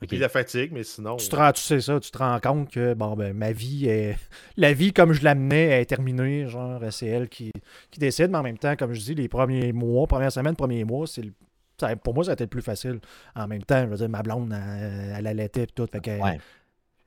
Ok. 0.00 0.08
Puis 0.08 0.18
la 0.18 0.28
fatigue, 0.28 0.70
mais 0.72 0.84
sinon. 0.84 1.16
Tu, 1.16 1.28
te 1.28 1.34
rends, 1.34 1.50
tu 1.52 1.60
sais 1.60 1.80
ça, 1.80 1.98
tu 1.98 2.10
te 2.12 2.18
rends 2.18 2.38
compte 2.38 2.70
que 2.70 2.94
bon 2.94 3.16
ben 3.16 3.32
ma 3.36 3.50
vie 3.52 3.86
est. 3.88 4.16
La 4.56 4.72
vie 4.72 4.92
comme 4.92 5.12
je 5.12 5.24
l'amenais 5.24 5.80
est 5.80 5.86
terminée. 5.86 6.46
Genre, 6.46 6.80
c'est 6.90 7.06
elle 7.06 7.28
qui, 7.28 7.50
qui 7.90 7.98
décide, 7.98 8.30
mais 8.30 8.38
en 8.38 8.42
même 8.44 8.58
temps, 8.58 8.76
comme 8.76 8.92
je 8.92 9.00
dis, 9.00 9.14
les 9.16 9.26
premiers 9.28 9.72
mois, 9.72 10.06
première 10.06 10.30
semaine, 10.30 10.54
premiers 10.54 10.84
mois, 10.84 11.06
c'est 11.08 11.22
le- 11.22 11.32
ça- 11.80 11.96
pour 11.96 12.14
moi, 12.14 12.22
ça 12.24 12.30
a 12.30 12.34
été 12.34 12.44
le 12.44 12.48
plus 12.48 12.62
facile. 12.62 13.00
En 13.34 13.48
même 13.48 13.62
temps, 13.64 13.82
je 13.82 13.86
veux 13.86 13.96
dire, 13.96 14.08
ma 14.08 14.22
blonde, 14.22 14.52
elle, 14.52 15.14
elle 15.18 15.26
allaitait 15.26 15.62
et 15.64 15.66
tout. 15.66 15.86
Fait 15.90 15.98
Ouais. 16.22 16.38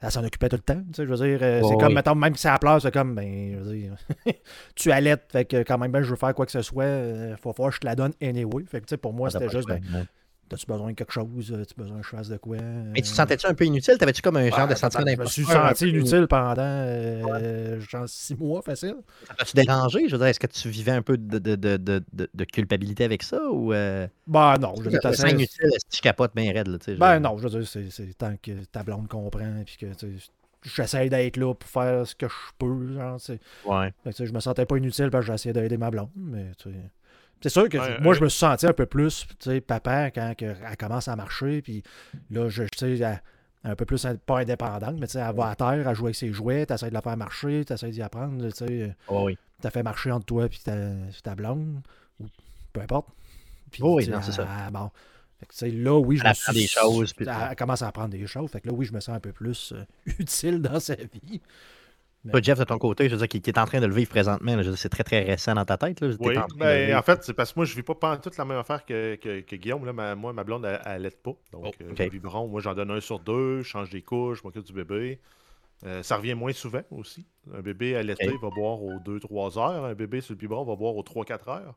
elle 0.01 0.11
s'en 0.11 0.25
occupait 0.25 0.49
tout 0.49 0.57
le 0.57 0.61
temps. 0.61 0.81
Tu 0.87 0.95
sais, 0.95 1.05
je 1.05 1.13
veux 1.13 1.27
dire, 1.27 1.39
euh, 1.41 1.61
c'est 1.63 1.75
comme, 1.77 1.89
oui. 1.89 1.93
mettons, 1.93 2.15
même 2.15 2.35
si 2.35 2.47
elle 2.47 2.59
pleure, 2.59 2.81
c'est 2.81 2.91
comme, 2.91 3.15
ben, 3.15 3.53
je 3.53 3.59
veux 3.59 3.73
dire, 3.77 3.95
tu 4.75 4.91
allaites. 4.91 5.31
Fait 5.31 5.45
que 5.45 5.63
quand 5.63 5.77
même, 5.77 5.91
ben, 5.91 6.01
je 6.03 6.09
veux 6.09 6.15
faire 6.17 6.33
quoi 6.35 6.45
que 6.45 6.51
ce 6.51 6.61
soit, 6.61 6.83
euh, 6.83 7.37
faut 7.37 7.53
voir, 7.53 7.71
je 7.71 7.79
te 7.79 7.85
la 7.85 7.95
donne 7.95 8.11
anyway. 8.21 8.65
Fait 8.65 8.81
que, 8.81 8.85
tu 8.87 8.89
sais, 8.89 8.97
pour 8.97 9.13
moi, 9.13 9.29
c'était 9.29 9.47
juste, 9.49 9.67
ben, 9.69 9.81
ouais. 9.93 10.03
T'as-tu 10.51 10.65
besoin 10.65 10.89
de 10.89 10.95
quelque 10.95 11.13
chose, 11.13 11.53
as-tu 11.53 11.73
besoin 11.77 12.01
que 12.01 12.05
je 12.05 12.09
fasse 12.09 12.27
de 12.27 12.35
quoi? 12.35 12.57
Mais 12.57 13.01
tu 13.01 13.03
te 13.03 13.13
Euh, 13.13 13.15
sentais-tu 13.15 13.47
un 13.47 13.53
peu 13.53 13.63
inutile? 13.65 13.97
T'avais-tu 13.97 14.21
comme 14.21 14.35
un 14.35 14.49
genre 14.49 14.67
de 14.67 14.75
sentiment 14.75 15.05
Je 15.07 15.21
me 15.21 15.25
suis 15.25 15.45
senti 15.45 15.89
inutile 15.89 16.27
pendant 16.27 16.61
euh, 16.61 17.79
genre 17.79 18.07
six 18.07 18.35
mois 18.35 18.61
facile. 18.61 18.97
Ça 19.27 19.33
t'a-tu 19.33 19.55
dérangé? 19.55 20.07
Je 20.07 20.11
veux 20.11 20.17
dire, 20.17 20.27
est-ce 20.27 20.39
que 20.39 20.47
tu 20.47 20.69
vivais 20.69 20.91
un 20.91 21.01
peu 21.01 21.17
de, 21.17 21.39
de, 21.39 21.55
de, 21.55 22.03
de, 22.13 22.43
culpabilité 22.43 23.05
avec 23.05 23.23
ça? 23.23 23.41
Ou. 23.49 23.73
Euh... 23.73 24.07
Ben 24.27 24.57
non, 24.57 24.73
je 24.77 24.83
veux 24.83 24.89
dire, 24.89 24.99
Je 25.01 25.07
me 25.07 25.13
sens 25.13 25.31
inutile, 25.31 25.69
que 25.69 25.95
je 25.95 26.01
capote 26.01 26.35
bien 26.35 26.51
raide, 26.51 26.67
là, 26.67 26.77
Ben 26.97 27.19
non, 27.19 27.37
je 27.37 27.47
veux 27.47 27.59
dire, 27.59 27.67
c'est, 27.67 27.89
c'est 27.89 28.13
tant 28.17 28.35
que 28.41 28.51
ta 28.71 28.83
blonde 28.83 29.07
comprend 29.07 29.63
puis 29.65 29.77
que 29.77 29.87
j'essaie 30.63 31.09
d'être 31.09 31.37
là 31.37 31.53
pour 31.53 31.69
faire 31.69 32.05
ce 32.05 32.13
que 32.13 32.27
je 32.27 32.33
peux. 32.57 32.93
Genre. 32.93 33.19
Ouais. 33.65 33.93
Fait 34.03 34.25
je 34.25 34.33
me 34.33 34.41
sentais 34.41 34.65
pas 34.65 34.75
inutile 34.75 35.09
parce 35.09 35.25
que 35.25 35.31
j'essayais 35.31 35.53
d'aider 35.53 35.77
ma 35.77 35.91
blonde. 35.91 36.09
Mais 36.15 36.51
tu 36.57 36.69
sais, 36.69 36.75
c'est 37.41 37.49
sûr 37.49 37.67
que 37.69 37.77
Ouais, 37.77 37.99
moi, 38.01 38.13
je 38.13 38.21
me 38.23 38.29
suis 38.29 38.39
senti 38.39 38.65
un 38.67 38.73
peu 38.73 38.85
plus, 38.85 39.25
tu 39.39 39.49
sais, 39.49 39.61
papa, 39.61 40.11
quand 40.11 40.33
que 40.37 40.45
elle 40.45 40.77
commence 40.77 41.07
à 41.07 41.15
marcher. 41.15 41.61
Puis 41.61 41.83
là, 42.29 42.49
je 42.49 42.63
tu 42.63 42.97
sais, 42.97 43.21
un 43.63 43.75
peu 43.75 43.85
plus, 43.85 44.05
pas 44.25 44.39
indépendante, 44.39 44.95
mais 44.99 45.07
tu 45.07 45.13
sais, 45.13 45.19
elle 45.19 45.35
va 45.35 45.49
à 45.49 45.55
terre, 45.55 45.87
elle 45.87 45.95
joue 45.95 46.05
avec 46.05 46.15
ses 46.15 46.31
jouets, 46.33 46.65
tu 46.65 46.73
essaies 46.73 46.89
de 46.89 46.93
la 46.95 47.01
faire 47.01 47.17
marcher, 47.17 47.63
tu 47.65 47.73
essaies 47.73 47.91
d'y 47.91 48.01
apprendre, 48.01 48.43
tu 48.51 48.57
sais. 48.57 48.95
Oh, 49.07 49.25
oui. 49.25 49.37
t'as 49.61 49.69
fait 49.69 49.83
marcher 49.83 50.11
entre 50.11 50.25
toi 50.25 50.45
et 50.45 50.49
ta, 50.49 50.75
ta 51.23 51.35
blonde, 51.35 51.81
ou 52.19 52.25
peu 52.73 52.81
importe. 52.81 53.09
Puis, 53.71 53.81
Oh 53.83 53.97
oui, 53.97 54.07
non, 54.09 54.21
c'est 54.21 54.31
ça. 54.31 54.45
bon. 54.71 54.89
Fait 55.39 55.45
que, 55.45 55.51
tu 55.53 55.57
sais, 55.59 55.71
là, 55.71 55.97
oui, 55.97 56.17
je 56.17 56.23
Elle 56.23 56.29
me 56.29 56.33
suis- 56.33 56.53
des 56.53 56.67
choses, 56.67 57.13
puis- 57.13 57.25
Elle, 57.27 57.35
elle 57.51 57.55
commence 57.55 57.81
à 57.81 57.87
apprendre 57.87 58.09
des 58.09 58.27
choses. 58.27 58.49
Fait 58.51 58.61
que 58.61 58.67
là, 58.67 58.73
oui, 58.73 58.85
je 58.85 58.93
me 58.93 58.99
sens 58.99 59.15
un 59.15 59.19
peu 59.19 59.31
plus 59.31 59.73
euh, 59.75 59.83
utile 60.19 60.61
dans 60.61 60.79
sa 60.79 60.95
vie. 60.95 61.41
Toi, 62.29 62.39
Jeff, 62.41 62.59
de 62.59 62.63
ton 62.63 62.77
côté, 62.77 63.09
je 63.09 63.15
veux 63.15 63.17
dire, 63.17 63.27
qui, 63.27 63.41
qui 63.41 63.49
est 63.49 63.57
en 63.57 63.65
train 63.65 63.79
de 63.79 63.87
le 63.87 63.95
vivre 63.95 64.09
présentement, 64.09 64.55
là, 64.55 64.61
je 64.61 64.67
veux 64.67 64.73
dire, 64.75 64.79
c'est 64.79 64.89
très, 64.89 65.03
très 65.03 65.23
récent 65.23 65.55
dans 65.55 65.65
ta 65.65 65.77
tête. 65.77 66.01
Là, 66.01 66.09
Oui, 66.19 66.37
en 66.37 66.45
ben, 66.55 66.95
en 66.95 67.01
fait, 67.01 67.23
c'est 67.23 67.33
parce 67.33 67.51
que 67.53 67.59
moi, 67.59 67.65
je 67.65 67.75
vis 67.75 67.81
pas, 67.81 67.95
pas 67.95 68.17
toute 68.17 68.37
la 68.37 68.45
même 68.45 68.59
affaire 68.59 68.85
que, 68.85 69.15
que, 69.15 69.39
que 69.41 69.55
Guillaume. 69.55 69.85
Là. 69.85 69.93
Ma- 69.93 70.15
moi, 70.15 70.31
ma 70.31 70.43
blonde, 70.43 70.65
elle, 70.65 70.79
allait 70.83 71.09
pas. 71.09 71.33
Donc, 71.51 71.75
Oh, 71.79 71.83
euh, 71.99 72.09
biberon, 72.09 72.47
moi, 72.47 72.61
j'en 72.61 72.75
donne 72.75 72.91
un 72.91 72.99
sur 73.01 73.19
deux, 73.19 73.63
je 73.63 73.67
change 73.67 73.89
des 73.89 74.03
couches, 74.03 74.39
je 74.39 74.43
m'occupe 74.43 74.63
du 74.63 74.73
bébé. 74.73 75.19
Euh, 75.83 76.03
ça 76.03 76.17
revient 76.17 76.35
moins 76.35 76.53
souvent 76.53 76.83
aussi. 76.91 77.25
Un 77.51 77.61
bébé 77.61 77.95
allaité 77.95 78.29
Ok. 78.29 78.41
va 78.41 78.49
boire 78.51 78.83
aux 78.83 78.99
2-3 78.99 79.57
heures. 79.57 79.85
Un 79.85 79.95
bébé 79.95 80.21
sur 80.21 80.33
le 80.33 80.37
biberon 80.37 80.63
va 80.63 80.75
boire 80.75 80.95
aux 80.95 81.03
3-4 81.03 81.49
heures. 81.49 81.75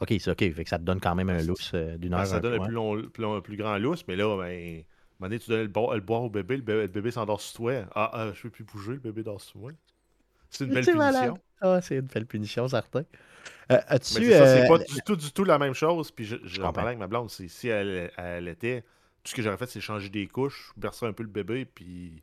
OK, 0.00 0.12
c'est 0.18 0.30
OK. 0.30 0.52
Fait 0.52 0.64
que 0.64 0.68
ça 0.68 0.78
te 0.78 0.84
donne 0.84 1.00
quand 1.00 1.14
même 1.14 1.30
un 1.30 1.42
lousse 1.42 1.70
euh, 1.74 1.96
d'une 1.96 2.12
heure. 2.12 2.20
Ben, 2.20 2.26
ça 2.26 2.36
un 2.36 2.40
donne 2.40 2.60
un 2.60 2.64
plus, 2.66 2.74
long, 2.74 3.00
plus, 3.08 3.22
long- 3.22 3.40
plus 3.40 3.56
grand 3.56 3.78
lousse, 3.78 4.04
mais 4.08 4.16
là, 4.16 4.36
ben, 4.36 4.82
donné, 5.20 5.38
tu 5.38 5.50
donnes 5.50 5.62
le, 5.62 5.68
bo- 5.68 5.94
le 5.94 6.00
boire 6.00 6.22
au 6.22 6.30
bébé, 6.30 6.56
le 6.56 6.86
bébé, 6.86 7.10
s'endort 7.10 7.40
sur 7.40 7.56
toi. 7.56 7.84
Ah, 7.94 8.10
ah, 8.12 8.32
je 8.34 8.42
peux 8.42 8.50
plus 8.50 8.64
bouger, 8.64 8.92
le 8.92 8.98
bébé 8.98 9.22
dort 9.22 9.40
sur 9.40 9.58
moi. 9.58 9.72
C'est 10.50 10.64
une 10.64 10.72
belle 10.72 10.84
C'est 10.84 10.92
punition. 10.92 11.38
Ah, 11.60 11.80
c'est 11.80 11.96
une 11.96 12.02
belle 12.02 12.26
punition, 12.26 12.68
certain. 12.68 13.04
Euh, 13.72 13.80
As-tu. 13.88 14.14
C'est 14.14 14.32
ça, 14.32 14.46
c'est 14.46 14.62
euh, 14.62 14.68
pas 14.68 14.78
du 14.78 15.02
tout, 15.04 15.16
du 15.16 15.32
tout 15.32 15.44
la 15.44 15.58
même 15.58 15.74
chose. 15.74 16.10
Puis 16.10 16.24
je, 16.24 16.36
je, 16.44 16.60
parlais 16.60 16.88
avec 16.88 16.98
ma 16.98 17.06
blonde, 17.06 17.30
si 17.30 17.68
elle, 17.68 18.10
elle 18.16 18.48
était, 18.48 18.82
tout 19.22 19.30
ce 19.30 19.34
que 19.34 19.42
j'aurais 19.42 19.56
fait, 19.56 19.66
c'est 19.66 19.80
changer 19.80 20.10
des 20.10 20.26
couches, 20.26 20.72
bercer 20.76 21.06
un 21.06 21.12
peu 21.12 21.22
le 21.22 21.28
bébé, 21.30 21.64
puis 21.64 22.22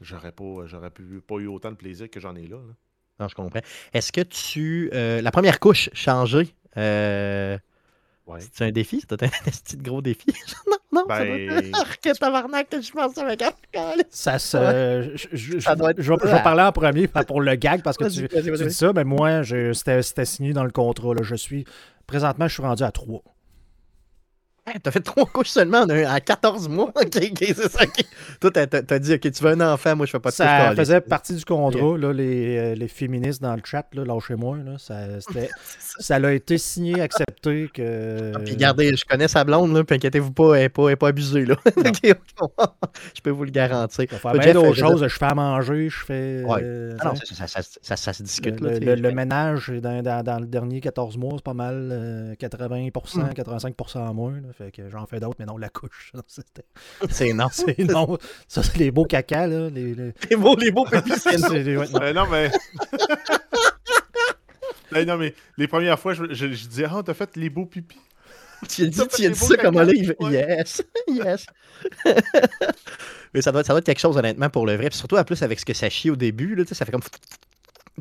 j'aurais 0.00 0.32
pas, 0.32 0.66
j'aurais 0.66 0.90
pu- 0.90 1.20
pas 1.26 1.36
eu 1.36 1.46
autant 1.46 1.70
de 1.70 1.76
plaisir 1.76 2.10
que 2.10 2.20
j'en 2.20 2.34
ai 2.36 2.46
là. 2.46 2.56
là. 2.56 2.74
Non, 3.20 3.28
je 3.28 3.34
comprends. 3.34 3.60
Est-ce 3.92 4.10
que 4.12 4.20
tu. 4.22 4.90
euh, 4.92 5.20
la 5.20 5.30
première 5.30 5.60
couche 5.60 5.90
changée, 5.92 6.54
euh, 6.76 7.58
Ouais. 8.26 8.38
c'est 8.52 8.64
un 8.66 8.70
défi? 8.70 9.00
C'est 9.00 9.12
un 9.12 9.16
petit 9.44 9.76
gros 9.76 10.00
défi? 10.00 10.26
non, 10.70 10.76
non, 10.92 11.04
ça 11.08 11.24
doit 11.24 11.36
Ben- 11.36 11.72
tabarnak, 12.20 12.68
que 12.70 12.80
je 12.80 12.92
pense 12.92 13.18
avec. 13.18 13.42
Ça 14.10 14.38
se. 14.38 15.12
je, 15.14 15.28
je- 15.32 15.58
Ça 15.58 15.74
doit 15.74 15.90
être 15.90 16.00
je 16.00 16.12
vais, 16.12 16.18
je 16.22 16.28
vais 16.28 16.42
parler 16.42 16.62
en 16.62 16.72
premier 16.72 17.08
pour 17.08 17.40
le 17.40 17.54
gag 17.56 17.82
parce 17.82 17.96
que 17.96 18.04
tu, 18.04 18.28
dis 18.64 18.72
ça, 18.74 18.92
mais 18.94 19.04
moi, 19.04 19.42
je- 19.42 19.72
c'était 19.72 20.02
c'était 20.02 20.24
signé 20.24 20.52
dans 20.52 20.64
le 20.64 20.70
contrat. 20.70 21.14
là. 21.14 21.22
Je 21.22 21.34
suis. 21.34 21.64
Présentement, 22.06 22.46
je 22.48 22.54
suis 22.54 22.62
rendu 22.62 22.82
à 22.82 22.90
3. 22.92 23.22
T'as 24.82 24.92
fait 24.92 25.00
trois 25.00 25.26
couches 25.26 25.48
seulement 25.48 25.80
en, 25.80 25.90
un- 25.90 26.14
en 26.14 26.18
14 26.20 26.68
mois. 26.68 26.92
Ok, 26.96 27.16
ok, 27.16 27.38
c'est 27.40 27.68
ça. 27.68 27.82
ok. 27.82 28.04
Toi, 28.40 28.50
t'as- 28.52 28.98
dit, 29.00 29.14
ok, 29.14 29.20
tu 29.32 29.42
veux 29.42 29.50
un 29.50 29.72
enfant, 29.72 29.96
moi, 29.96 30.06
je 30.06 30.12
fais 30.12 30.20
pas 30.20 30.30
de 30.30 30.34
Ça 30.36 30.46
câlisse. 30.46 30.76
faisait 30.78 31.00
partie 31.00 31.34
du 31.34 31.44
contrat, 31.44 31.98
là, 31.98 32.12
les, 32.12 32.56
euh, 32.58 32.74
les 32.76 32.86
féministes 32.88 33.42
dans 33.42 33.54
le 33.56 33.62
chat, 33.64 33.84
là, 33.92 34.04
lâchez-moi. 34.04 34.58
Là, 34.58 34.76
ça, 34.78 34.94
ça 35.98 36.14
a 36.16 36.32
été 36.32 36.58
signé, 36.58 37.00
accepté 37.00 37.68
que. 37.74 38.32
Ah, 38.34 38.38
Puis 38.38 38.54
regardez, 38.54 38.94
je 38.96 39.04
connais 39.04 39.26
sa 39.28 39.42
blonde, 39.42 39.74
là, 39.74 39.82
puis 39.82 39.96
inquiétez-vous 39.96 40.32
pas, 40.32 40.54
elle 40.54 40.62
n'est 40.62 40.68
pas, 40.68 40.94
pas 40.96 41.08
abusée. 41.08 41.44
Là. 41.44 41.56
Je 43.14 43.20
peux 43.22 43.30
vous 43.30 43.44
le 43.44 43.50
garantir. 43.50 44.06
Faire 44.08 44.20
Toi, 44.20 44.38
bien 44.38 44.52
d'autres 44.54 44.70
euh, 44.70 44.88
choses. 44.88 45.02
Je 45.06 45.16
fais 45.16 45.24
à 45.26 45.34
manger, 45.34 45.88
je 45.88 46.04
fais. 46.04 46.44
Ouais. 46.46 46.60
euh, 46.62 46.96
Ah 47.00 47.06
non, 47.06 47.14
ça, 47.14 47.46
ça, 47.46 47.96
ça, 47.96 48.12
se 48.12 48.22
discute. 48.22 48.60
le, 48.60 48.94
là, 48.94 49.10
ménage 49.12 49.70
dans, 49.70 50.02
dans- 50.02 50.22
dans 50.22 50.38
le 50.38 50.46
dernier 50.46 50.80
14 50.80 51.16
mois, 51.16 51.32
c'est 51.36 51.44
pas 51.44 51.54
mal 51.54 51.88
euh, 51.92 52.34
80%, 52.36 53.20
Hmm. 53.20 53.32
85% 53.32 53.98
en 53.98 54.14
moins. 54.14 54.32
là. 54.32 54.48
Fait 54.52 54.70
que 54.70 54.88
j'en 54.88 55.06
fais 55.06 55.20
d'autres, 55.20 55.36
mais 55.38 55.44
non, 55.46 55.56
la 55.58 55.68
couche. 55.68 56.12
C'est 57.10 57.32
non. 57.32 57.48
c'est 57.52 57.78
non. 57.80 58.18
Ça, 58.48 58.62
c'est 58.62 58.76
les 58.78 58.90
beaux 58.90 59.04
cacas. 59.04 59.46
Là, 59.46 59.68
les, 59.70 59.94
les- 59.94 60.12
Les 60.30 60.36
beaux, 60.36 60.56
les 60.56 60.70
beaux 60.70 60.84
pépis, 60.84 61.12
c'est 61.18 61.38
non. 61.38 61.48
c'est 61.48 61.62
les- 61.62 61.76
ouais, 61.76 61.88
non. 61.90 62.00
Euh, 62.02 62.12
non, 62.12 62.26
mais. 62.30 62.50
Ben, 64.90 65.06
non, 65.06 65.16
mais 65.16 65.34
les 65.56 65.66
premières 65.66 65.98
fois, 65.98 66.12
je, 66.12 66.24
je, 66.34 66.52
je 66.52 66.66
disais, 66.68 66.84
ah, 66.90 67.02
t'as 67.04 67.14
fait 67.14 67.34
les 67.36 67.48
beaux 67.48 67.64
pipis. 67.64 67.96
Tu 68.68 68.82
as 68.82 68.86
dit, 68.86 69.00
tu 69.08 69.24
as 69.26 69.30
dit 69.30 69.34
ça 69.34 69.56
comme 69.56 69.76
un 69.78 69.84
livre. 69.84 70.14
Yes. 70.30 70.82
Yes. 71.08 71.46
Mais 73.34 73.40
ça 73.42 73.50
doit, 73.50 73.62
être, 73.62 73.66
ça 73.66 73.72
doit 73.72 73.78
être 73.78 73.86
quelque 73.86 73.98
chose, 73.98 74.16
honnêtement, 74.16 74.50
pour 74.50 74.66
le 74.66 74.76
vrai. 74.76 74.88
Puis 74.90 74.98
surtout, 74.98 75.16
en 75.16 75.24
plus, 75.24 75.42
avec 75.42 75.58
ce 75.58 75.64
que 75.64 75.72
ça 75.72 75.88
chie 75.88 76.10
au 76.10 76.16
début, 76.16 76.54
là, 76.54 76.64
ça 76.70 76.84
fait 76.84 76.92
comme. 76.92 77.00
Tu 77.02 77.08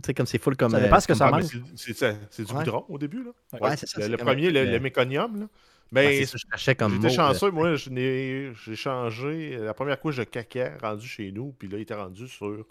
sais, 0.05 0.13
comme 0.13 0.25
c'est 0.25 0.37
full 0.37 0.55
comme. 0.57 0.71
Ça 0.71 0.79
dépend 0.81 0.99
ce 0.99 1.07
que 1.07 1.13
comme- 1.13 1.19
ça 1.19 1.31
mange. 1.31 1.45
c'est- 1.75 2.43
du 2.45 2.51
Ouais. 2.51 2.59
goudron 2.59 2.85
au 2.89 2.97
début, 2.97 3.23
là. 3.23 3.59
Ouais, 3.59 3.75
c'est 3.77 3.87
ça, 3.87 4.05
Le, 4.07 4.17
premier, 4.17 4.51
le, 4.51 4.59
euh, 4.59 4.65
le 4.73 4.79
méconium, 4.79 5.39
là. 5.39 5.45
Ben, 5.91 6.11
c'est 6.11 6.25
ça, 6.25 6.37
je 6.37 6.49
cherchais 6.49 6.75
comme 6.75 6.93
J'étais 6.93 7.15
chanceux, 7.15 7.51
moi, 7.51 7.75
j'ai 7.75 8.75
changé 8.75 9.57
la 9.57 9.73
première 9.73 9.99
couche 9.99 10.17
de 10.17 10.23
caca 10.23 10.77
rendue 10.81 11.07
chez 11.07 11.31
nous, 11.31 11.51
puis 11.51 11.67
là, 11.67 11.77
il 11.77 11.81
était 11.81 11.95
rendu 11.95 12.27
sur 12.27 12.65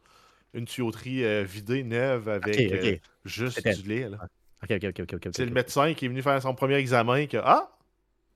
une 0.54 0.64
tuyauterie 0.64 1.24
euh, 1.24 1.44
vidée, 1.44 1.84
neuve, 1.84 2.28
avec 2.28 2.58
euh, 2.72 2.96
juste 3.24 3.66
du 3.68 3.88
lait. 3.88 4.08
là. 4.08 4.18
Ok, 4.62 4.70
ok, 4.72 4.84
ok, 4.90 5.00
ok. 5.00 5.14
ok, 5.14 5.28
C'est 5.34 5.44
le 5.44 5.52
médecin 5.52 5.94
qui 5.94 6.06
est 6.06 6.08
venu 6.08 6.22
faire 6.22 6.40
son 6.42 6.54
premier 6.54 6.74
examen 6.74 7.26
que 7.26 7.38
Ah! 7.42 7.70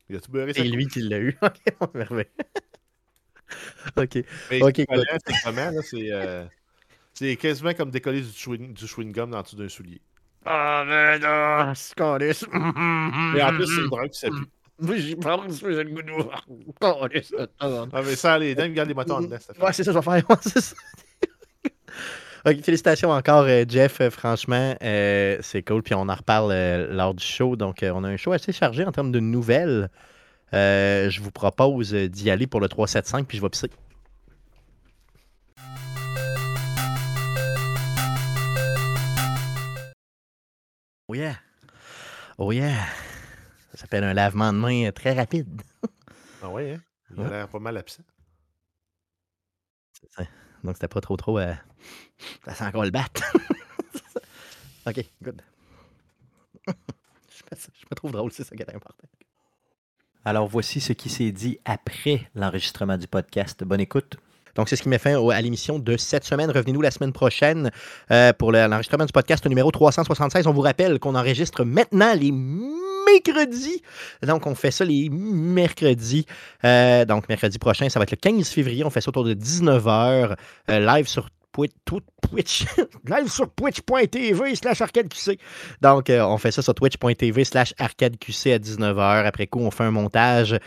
Il 0.09 0.17
a 0.17 0.21
tout 0.21 0.31
beurré 0.31 0.53
C'est 0.53 0.65
lui 0.65 0.85
couche? 0.85 0.93
qui 0.95 1.01
l'a 1.01 1.19
eu. 1.19 1.37
Ok, 1.43 1.95
merveille. 1.95 2.27
Ok. 3.97 4.19
Mais 4.51 4.63
Ok, 4.63 4.75
c'est 4.77 4.87
comment, 5.45 5.71
là, 5.71 5.83
c'est 5.83 6.13
euh, 6.13 6.45
c'est 7.13 7.37
quasiment 7.37 7.75
comme 7.75 7.91
décoller 7.91 8.21
du 8.23 8.31
chewing, 8.33 8.73
du 8.73 8.87
chewing-gum 8.87 9.31
dans 9.31 9.39
le 9.39 9.43
dessous 9.43 9.57
d'un 9.57 9.69
soulier. 9.69 10.01
Ah, 10.45 10.85
mais 10.87 11.19
non, 11.21 11.75
c'est. 11.75 11.95
Et 12.43 13.43
en 13.43 13.53
plus, 13.53 13.67
c'est 13.67 13.81
le 13.81 13.89
drap 13.89 14.09
qui 14.09 14.19
s'appuie. 14.19 14.37
Moi, 14.41 14.47
j'y 14.97 15.17
pense, 15.17 15.61
j'ai 15.61 15.85
le 15.85 15.91
goût 15.91 16.03
de 16.03 16.11
voir. 16.11 16.47
Calisse. 17.11 17.35
Ah, 17.61 17.87
Ah, 17.93 18.03
mais 18.05 18.17
ça, 18.17 18.39
les 18.39 18.55
dents, 18.55 18.63
regarde 18.65 18.89
les 18.89 18.95
motons 18.95 19.17
en 19.17 19.21
dedans. 19.23 19.37
Ouais, 19.61 19.73
c'est 19.73 19.85
ça, 19.85 19.93
je 19.93 19.99
vais 19.99 20.03
faire. 20.05 20.23
Ouais, 20.29 20.37
c'est 20.43 20.61
ça. 20.61 20.75
Ok, 22.47 22.61
félicitations 22.63 23.11
encore, 23.11 23.45
euh, 23.49 23.65
Jeff. 23.67 24.03
euh, 24.03 24.11
franchement, 24.11 24.77
euh, 24.83 25.39
c'est 25.41 25.63
cool. 25.63 25.83
Puis 25.83 25.95
on 25.95 26.09
en 26.11 26.15
reparle 26.15 26.51
euh, 26.53 26.93
lors 26.93 27.15
du 27.15 27.25
show. 27.25 27.57
Donc, 27.57 27.83
euh, 27.83 27.91
on 27.95 28.05
a 28.05 28.09
un 28.09 28.19
show 28.19 28.33
assez 28.33 28.53
chargé 28.53 28.85
en 28.85 28.93
termes 28.93 29.13
de 29.13 29.21
nouvelles. 29.21 29.89
Euh, 30.53 31.09
je 31.09 31.23
vous 31.23 31.31
propose 31.31 31.95
euh, 31.95 32.07
d'y 32.09 32.31
aller 32.31 32.47
pour 32.47 32.61
le 32.61 32.69
375, 32.69 33.25
puis 33.27 33.39
je 33.39 33.43
vais 33.43 33.49
pisser. 33.49 33.71
Oh 41.09 41.15
yeah. 41.15 41.37
Oh 42.39 42.51
yeah. 42.53 42.87
Ça 43.75 43.81
s'appelle 43.83 44.05
un 44.05 44.15
lavement 44.15 44.53
de 44.53 44.59
main 44.59 44.87
euh, 44.87 44.93
très 44.93 45.13
rapide. 45.13 45.63
Ah 46.43 46.51
ouais, 46.51 46.73
hein? 46.75 46.81
Il 47.11 47.21
a 47.21 47.23
Ouais. 47.23 47.31
l'air 47.31 47.49
pas 47.49 47.59
mal 47.59 47.75
absent. 47.79 48.03
Ça. 50.11 50.25
Donc, 50.63 50.75
c'était 50.77 50.89
pas 50.89 51.01
trop 51.01 51.17
trop. 51.17 51.39
euh, 51.39 51.55
Ça 52.45 52.55
sent 52.55 52.65
encore 52.67 52.85
le 52.85 52.91
bat. 52.91 53.07
ok, 54.87 55.05
good. 55.23 55.41
je, 56.69 56.73
me, 57.91 57.95
trouve 57.97 58.13
drôle, 58.13 58.31
c'est 58.31 58.45
ça 58.45 58.55
qui 58.55 58.63
est 58.63 58.75
important. 58.75 59.09
Alors 60.27 60.47
voici 60.49 60.81
ce 60.83 60.93
qui 60.93 61.09
s'est 61.09 61.33
dit 61.33 61.59
après 61.65 62.29
l'enregistrement 62.35 62.99
du 62.99 63.07
podcast. 63.07 63.65
Bonne 63.65 63.81
écoute. 63.81 64.17
Donc, 64.55 64.69
c'est 64.69 64.77
ce 64.77 64.83
qui 64.83 64.89
met 64.91 64.99
fin 64.99 65.17
à 65.31 65.41
l'émission 65.41 65.79
de 65.79 65.97
cette 65.97 66.25
semaine. 66.25 66.51
Revenez-nous 66.51 66.83
la 66.83 66.91
semaine 66.91 67.13
prochaine 67.15 67.71
euh, 68.11 68.33
pour 68.35 68.53
le- 68.53 68.67
l'enregistrement 68.69 69.07
du 69.07 69.13
podcast 69.13 69.47
numéro 69.47 69.71
376. 69.71 70.47
On 70.47 70.53
vous 70.53 70.61
rappelle 70.61 70.99
qu'on 71.01 71.15
enregistre 71.15 71.65
maintenant 71.65 72.15
les 72.15 72.31
mercredis. 73.07 73.83
Donc, 74.23 74.47
on 74.47 74.55
fait 74.55 74.71
ça 74.71 74.85
les 74.85 75.09
mercredis. 75.11 76.27
Euh, 76.65 77.05
donc, 77.05 77.29
mercredi 77.29 77.59
prochain, 77.59 77.89
ça 77.89 77.99
va 77.99 78.05
être 78.05 78.13
le 78.13 78.17
15 78.17 78.49
février. 78.49 78.85
On 78.85 78.91
fait 78.91 79.01
ça 79.01 79.09
autour 79.11 79.25
de 79.25 79.35
19h, 79.35 80.37
live 80.69 81.09
sur 81.09 81.29
Twitch. 81.55 82.65
live 83.07 83.29
sur 83.31 83.53
twitch.tv 83.55 84.55
slash 84.57 84.81
arcadeqc. 84.81 85.39
Donc, 85.81 86.11
euh, 86.11 86.25
on 86.25 86.39
fait 86.39 86.51
ça 86.51 86.63
sur 86.63 86.75
twitch.tv 86.75 87.45
slash 87.45 87.75
arcadeqc 87.79 88.47
à 88.47 88.59
19h. 88.59 89.25
Après 89.25 89.47
coup, 89.47 89.61
on 89.61 89.71
fait 89.71 89.85
un 89.85 89.91
montage 89.91 90.59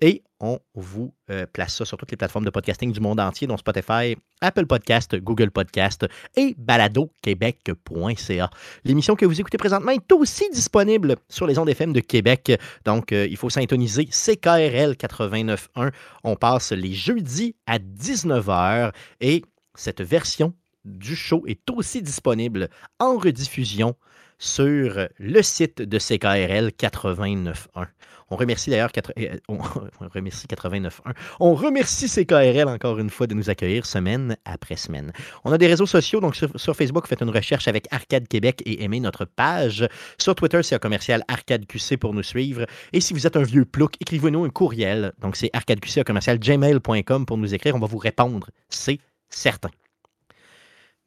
et 0.00 0.22
on 0.40 0.58
vous 0.74 1.14
euh, 1.30 1.46
place 1.46 1.74
ça 1.76 1.84
sur 1.84 1.96
toutes 1.96 2.10
les 2.10 2.16
plateformes 2.16 2.44
de 2.44 2.50
podcasting 2.50 2.92
du 2.92 3.00
monde 3.00 3.20
entier, 3.20 3.46
dont 3.46 3.56
Spotify, 3.56 4.16
Apple 4.42 4.66
Podcast, 4.66 5.16
Google 5.16 5.50
Podcast 5.50 6.04
et 6.36 6.54
baladoquebec.ca. 6.58 8.50
L'émission 8.84 9.16
que 9.16 9.24
vous 9.24 9.40
écoutez 9.40 9.56
présentement 9.56 9.92
est 9.92 10.12
aussi 10.12 10.50
disponible 10.50 11.16
sur 11.28 11.46
les 11.46 11.58
ondes 11.58 11.68
FM 11.70 11.92
de 11.92 12.00
Québec. 12.00 12.52
Donc, 12.84 13.12
euh, 13.12 13.26
il 13.30 13.36
faut 13.36 13.48
syntoniser 13.48 14.06
CKRL 14.06 14.96
89.1. 14.96 15.92
On 16.24 16.36
passe 16.36 16.72
les 16.72 16.92
jeudis 16.92 17.56
à 17.66 17.78
19h 17.78 18.92
et 19.20 19.42
cette 19.74 20.00
version 20.00 20.54
du 20.84 21.16
show 21.16 21.44
est 21.46 21.70
aussi 21.70 22.02
disponible 22.02 22.68
en 22.98 23.16
rediffusion 23.16 23.96
sur 24.38 25.08
le 25.18 25.42
site 25.42 25.80
de 25.80 25.98
CKRL 25.98 26.68
89.1. 26.78 27.86
On 28.30 28.36
remercie 28.36 28.70
d'ailleurs 28.70 28.90
quatre- 28.90 29.12
euh, 29.18 29.36
on, 29.48 29.58
on 30.00 30.08
remercie 30.12 30.46
89.1. 30.46 30.92
On 31.40 31.54
remercie 31.54 32.08
CKRL 32.08 32.68
encore 32.68 32.98
une 32.98 33.10
fois 33.10 33.26
de 33.26 33.34
nous 33.34 33.50
accueillir 33.50 33.86
semaine 33.86 34.36
après 34.44 34.76
semaine. 34.76 35.12
On 35.44 35.52
a 35.52 35.58
des 35.58 35.66
réseaux 35.66 35.86
sociaux, 35.86 36.20
donc 36.20 36.34
sur, 36.36 36.76
Facebook, 36.76 37.06
faites 37.06 37.20
une 37.20 37.30
recherche 37.30 37.68
avec 37.68 37.86
Arcade 37.90 38.26
Québec 38.28 38.62
et 38.66 38.82
aimez 38.82 39.00
notre 39.00 39.24
page. 39.24 39.86
Sur 40.18 40.34
Twitter, 40.34 40.62
c'est 40.62 40.74
un 40.74 40.78
commercial 40.78 41.22
Arcade 41.28 41.66
QC 41.66 41.96
pour 41.96 42.14
nous 42.14 42.22
suivre. 42.22 42.66
Et 42.92 43.00
si 43.00 43.14
vous 43.14 43.26
êtes 43.26 43.36
un 43.36 43.42
vieux 43.42 43.64
plouc, 43.64 43.94
écrivez-nous 44.00 44.44
un 44.44 44.50
courriel. 44.50 45.12
Donc 45.20 45.36
c'est 45.36 45.50
arcadeqc 45.52 46.02
commercial 46.04 46.38
gmail.com 46.38 47.26
pour 47.26 47.38
nous 47.38 47.54
écrire. 47.54 47.76
On 47.76 47.80
va 47.80 47.86
vous 47.86 47.98
répondre, 47.98 48.48
c'est 48.68 48.98
certain. 49.34 49.70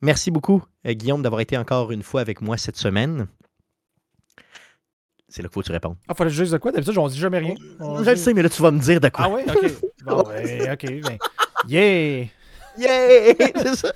Merci 0.02 0.30
beaucoup, 0.30 0.64
euh, 0.86 0.94
Guillaume, 0.94 1.22
d'avoir 1.22 1.42
été 1.42 1.58
encore 1.58 1.92
une 1.92 2.04
fois 2.04 2.22
avec 2.22 2.42
moi 2.42 2.58
cette 2.58 2.78
semaine. 2.78 3.28
C'est 5.28 5.42
là 5.42 5.50
qu'il 5.50 5.54
faut 5.56 5.62
que 5.62 5.66
tu 5.66 5.72
répondes. 5.72 5.98
Ah, 6.08 6.14
fallait 6.14 6.32
dise 6.32 6.52
de 6.52 6.58
quoi? 6.58 6.72
D'habitude, 6.72 6.98
on 6.98 7.08
dit 7.08 7.18
jamais 7.18 7.40
rien. 7.40 7.56
On 7.80 8.04
Je 8.04 8.10
le 8.12 8.16
sais, 8.16 8.34
mais 8.34 8.44
là, 8.44 8.50
tu 8.50 8.62
vas 8.62 8.72
me 8.72 8.80
dire 8.80 9.02
de 9.02 9.10
quoi. 9.10 9.26
Ah 9.26 9.30
ouais, 9.30 9.44
ok. 9.50 9.72
Bon, 10.06 10.24
ben, 10.28 10.72
ok. 10.72 11.02
Ben, 11.02 11.18
yeah! 11.68 12.28
Yeah! 12.78 13.34
C'est 13.56 13.76
ça. 13.76 13.94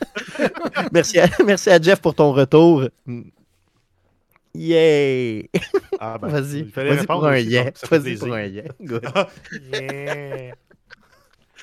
merci, 0.92 1.20
à, 1.20 1.28
merci 1.46 1.70
à 1.70 1.80
Jeff 1.80 2.02
pour 2.02 2.16
ton 2.16 2.34
retour. 2.34 2.88
Yeah! 4.54 5.44
Ah, 6.00 6.18
ben, 6.18 6.28
Vas-y. 6.28 6.60
il 6.60 6.72
fallait 6.72 6.90
Vas-y 6.90 7.00
répondre 7.02 7.20
pour 7.22 7.30
un 7.30 7.38
yeah. 7.38 7.72
Vas-y 7.90 8.18
pour 8.18 8.34
un 8.34 8.46
yeah. 8.46 8.64
Good. 8.82 9.04
Yeah! 9.72 10.56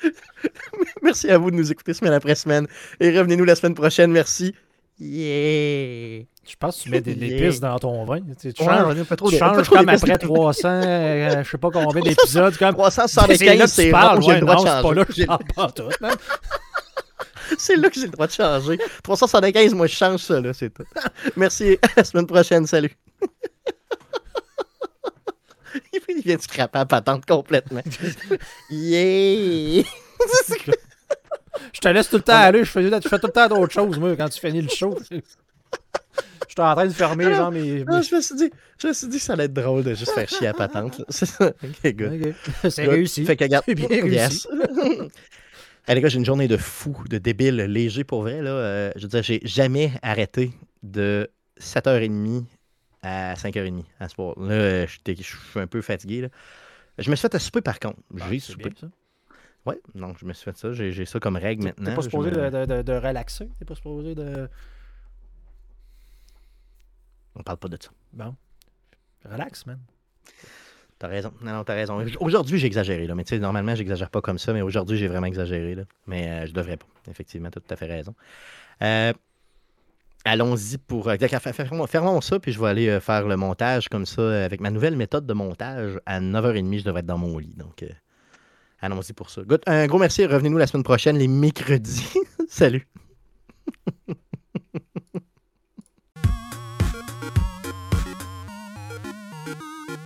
Merci 1.03 1.29
à 1.29 1.37
vous 1.37 1.51
de 1.51 1.55
nous 1.55 1.71
écouter 1.71 1.93
semaine 1.93 2.13
après 2.13 2.35
semaine. 2.35 2.67
Et 2.99 3.09
revenez-nous 3.17 3.45
la 3.45 3.55
semaine 3.55 3.75
prochaine. 3.75 4.11
Merci. 4.11 4.53
Yeah! 4.99 6.23
Je 6.47 6.55
pense 6.59 6.77
que 6.79 6.83
tu 6.83 6.89
mets 6.89 6.99
des 7.01 7.13
Yeah. 7.13 7.45
épices 7.47 7.59
dans 7.59 7.77
ton 7.79 8.03
vin. 8.05 8.19
Tu, 8.41 8.51
tu 8.53 8.63
Ouais, 8.63 8.67
changes, 8.67 9.03
pas 9.03 9.15
trop 9.15 9.29
tu 9.29 9.35
de- 9.35 9.39
pas 9.39 9.53
changes 9.53 9.65
trop 9.67 9.75
comme 9.77 9.89
après 9.89 10.17
300, 10.17 10.67
euh, 10.69 11.43
je 11.43 11.49
sais 11.49 11.57
pas 11.57 11.69
combien 11.71 12.01
d'épisodes. 12.03 12.57
Comme... 12.57 12.57
C'est 12.57 12.65
là 12.65 12.73
375, 12.73 13.59
que 13.61 13.67
c'est 13.67 13.85
tu 13.85 13.91
parles. 13.91 14.23
Ouais, 14.23 14.41
non, 14.41 14.47
pas 14.47 14.93
là 14.93 15.05
que 15.05 15.13
je 15.13 15.17
J'ai- 15.21 15.25
parle 15.25 15.43
pas 15.55 15.71
tout. 15.71 15.83
man. 16.01 16.15
C'est 17.57 17.75
là 17.77 17.89
que 17.89 17.95
j'ai 17.95 18.05
le 18.05 18.09
droit 18.11 18.27
de 18.27 18.31
changer. 18.31 18.77
375, 19.03 19.73
moi, 19.73 19.87
je 19.87 19.95
change 19.95 20.19
ça, 20.21 20.39
là, 20.39 20.53
c'est 20.53 20.69
tout. 20.71 20.83
Merci. 21.35 21.79
À 21.81 21.87
la 21.97 22.03
semaine 22.03 22.27
prochaine. 22.27 22.67
Salut. 22.67 22.91
Il 26.15 26.21
vient 26.23 26.35
de 26.35 26.41
scraper 26.41 26.79
la 26.79 26.85
patente 26.85 27.25
complètement. 27.25 27.81
Yeah! 28.69 29.83
Je 31.73 31.79
te 31.79 31.87
laisse 31.89 32.09
tout 32.09 32.17
le 32.17 32.21
temps 32.21 32.33
aller. 32.33 32.63
Je 32.63 32.69
fais, 32.69 32.83
je 32.83 33.07
fais 33.07 33.19
tout 33.19 33.27
le 33.27 33.31
temps 33.31 33.47
d'autres 33.47 33.73
choses, 33.73 33.97
moi, 33.99 34.15
quand 34.15 34.29
tu 34.29 34.39
finis 34.39 34.61
le 34.61 34.69
show. 34.69 34.97
Je 35.11 35.17
suis 35.17 36.61
en 36.61 36.73
train 36.73 36.85
de 36.85 36.93
fermer, 36.93 37.25
Non, 37.25 37.35
genre, 37.35 37.51
mes. 37.51 37.83
Non, 37.83 38.01
je 38.01 38.15
me 38.15 38.21
suis 38.21 38.35
dit, 38.35 38.49
je 38.81 38.87
me 38.87 38.93
suis 38.93 39.07
dit 39.07 39.17
que 39.17 39.23
ça 39.23 39.33
allait 39.33 39.45
être 39.45 39.53
drôle 39.53 39.83
de 39.83 39.93
juste 39.93 40.11
faire 40.11 40.27
chier 40.27 40.47
à 40.47 40.53
patente. 40.53 41.01
Ok, 41.39 41.93
good. 41.95 42.33
Ok. 42.63 42.71
C'est 42.71 42.85
réussi. 42.85 43.25
Fait 43.25 43.35
que, 43.35 43.43
regarde, 43.43 43.65
C'est 43.67 43.75
bien 43.75 43.89
yes. 43.89 44.47
Hey, 45.87 45.95
les 45.95 46.01
gars, 46.01 46.09
j'ai 46.09 46.19
une 46.19 46.25
journée 46.25 46.47
de 46.47 46.57
fou, 46.57 46.95
de 47.09 47.17
débile, 47.17 47.55
léger 47.55 48.03
pour 48.03 48.21
vrai. 48.21 48.41
Là. 48.41 48.51
Euh, 48.51 48.91
je 48.95 49.01
veux 49.03 49.07
dire, 49.07 49.23
j'ai 49.23 49.41
jamais 49.43 49.91
arrêté 50.01 50.53
de 50.83 51.29
7h30 51.59 52.43
à 53.01 53.33
5h30 53.35 53.83
à 53.99 54.09
ce 54.09 54.15
soir. 54.15 54.39
Là, 54.39 54.51
euh, 54.53 54.87
je 54.87 55.13
suis 55.23 55.59
un 55.59 55.67
peu 55.67 55.81
fatigué. 55.81 56.21
Là. 56.21 56.27
Je 56.97 57.09
me 57.09 57.15
suis 57.15 57.21
fait 57.21 57.35
à 57.35 57.39
souper 57.39 57.61
par 57.61 57.79
contre. 57.79 57.99
Ah, 58.19 58.25
J'ai 58.29 58.39
c'est 58.39 58.51
soupé. 58.53 58.69
bien, 58.69 58.73
ça. 58.79 58.87
Ouais, 59.65 59.79
non, 59.95 60.13
je 60.17 60.25
me 60.25 60.33
suis 60.33 60.45
fait 60.45 60.57
ça. 60.57 60.71
J'ai 60.73 61.05
ça 61.05 61.19
comme 61.19 61.35
règle 61.35 61.65
maintenant. 61.65 61.85
T'es 61.89 61.95
pas 61.95 62.01
supposé 62.01 62.31
me- 62.31 62.35
de, 62.49 62.65
de, 62.65 62.65
de, 62.77 62.81
de 62.81 62.93
relaxer? 62.93 63.49
T'es 63.59 63.65
pas 63.65 63.75
supposé 63.75 64.15
de. 64.15 64.49
On 67.35 67.43
parle 67.43 67.57
pas 67.57 67.67
de 67.67 67.77
ça. 67.81 67.89
Bon. 68.13 68.35
Relax, 69.25 69.65
man. 69.65 69.79
T'as 70.97 71.07
raison. 71.07 71.33
Non, 71.41 71.53
non, 71.53 71.63
t'as 71.63 71.75
raison. 71.75 72.03
Aujourd'hui, 72.19 72.57
j'ai 72.59 72.67
exagéré. 72.67 73.07
Là. 73.07 73.15
Mais 73.15 73.23
tu 73.23 73.29
sais, 73.29 73.39
normalement, 73.39 73.75
j'exagère 73.75 74.09
pas 74.09 74.21
comme 74.21 74.37
ça. 74.37 74.51
Mais 74.53 74.61
aujourd'hui, 74.61 74.97
j'ai 74.97 75.07
vraiment 75.07 75.27
exagéré. 75.27 75.75
Là. 75.75 75.83
Mais 76.07 76.27
euh, 76.29 76.45
je 76.47 76.51
devrais 76.53 76.77
pas. 76.77 76.87
Effectivement, 77.09 77.49
t'as 77.49 77.61
tout 77.61 77.73
à 77.73 77.75
fait 77.77 77.85
raison. 77.85 78.15
Euh, 78.81 79.13
Allons-y 80.25 80.77
pour. 80.77 81.07
euh, 81.07 81.17
Fermons, 81.87 82.21
ça, 82.21 82.39
puis 82.39 82.51
je 82.51 82.59
vais 82.59 82.67
aller 82.67 82.89
euh, 82.89 82.99
faire 82.99 83.27
le 83.27 83.37
montage 83.37 83.87
comme 83.89 84.05
ça 84.05 84.21
euh, 84.21 84.45
avec 84.45 84.59
ma 84.59 84.69
nouvelle 84.69 84.95
méthode 84.95 85.25
de 85.25 85.33
montage. 85.33 85.99
À 86.05 86.19
9h30, 86.19 86.79
je 86.79 86.83
devrais 86.83 86.99
être 86.99 87.05
dans 87.05 87.17
mon 87.17 87.37
lit. 87.37 87.55
Donc, 87.55 87.85
allons-y 88.81 89.13
pour 89.13 89.29
ça. 89.29 89.41
Un 89.65 89.87
gros 89.87 89.99
merci. 89.99 90.25
Revenez-nous 90.25 90.57
la 90.57 90.67
semaine 90.67 90.83
prochaine, 90.83 91.17
les 91.17 91.27
mercredis. 91.27 92.05
Salut. 92.49 92.87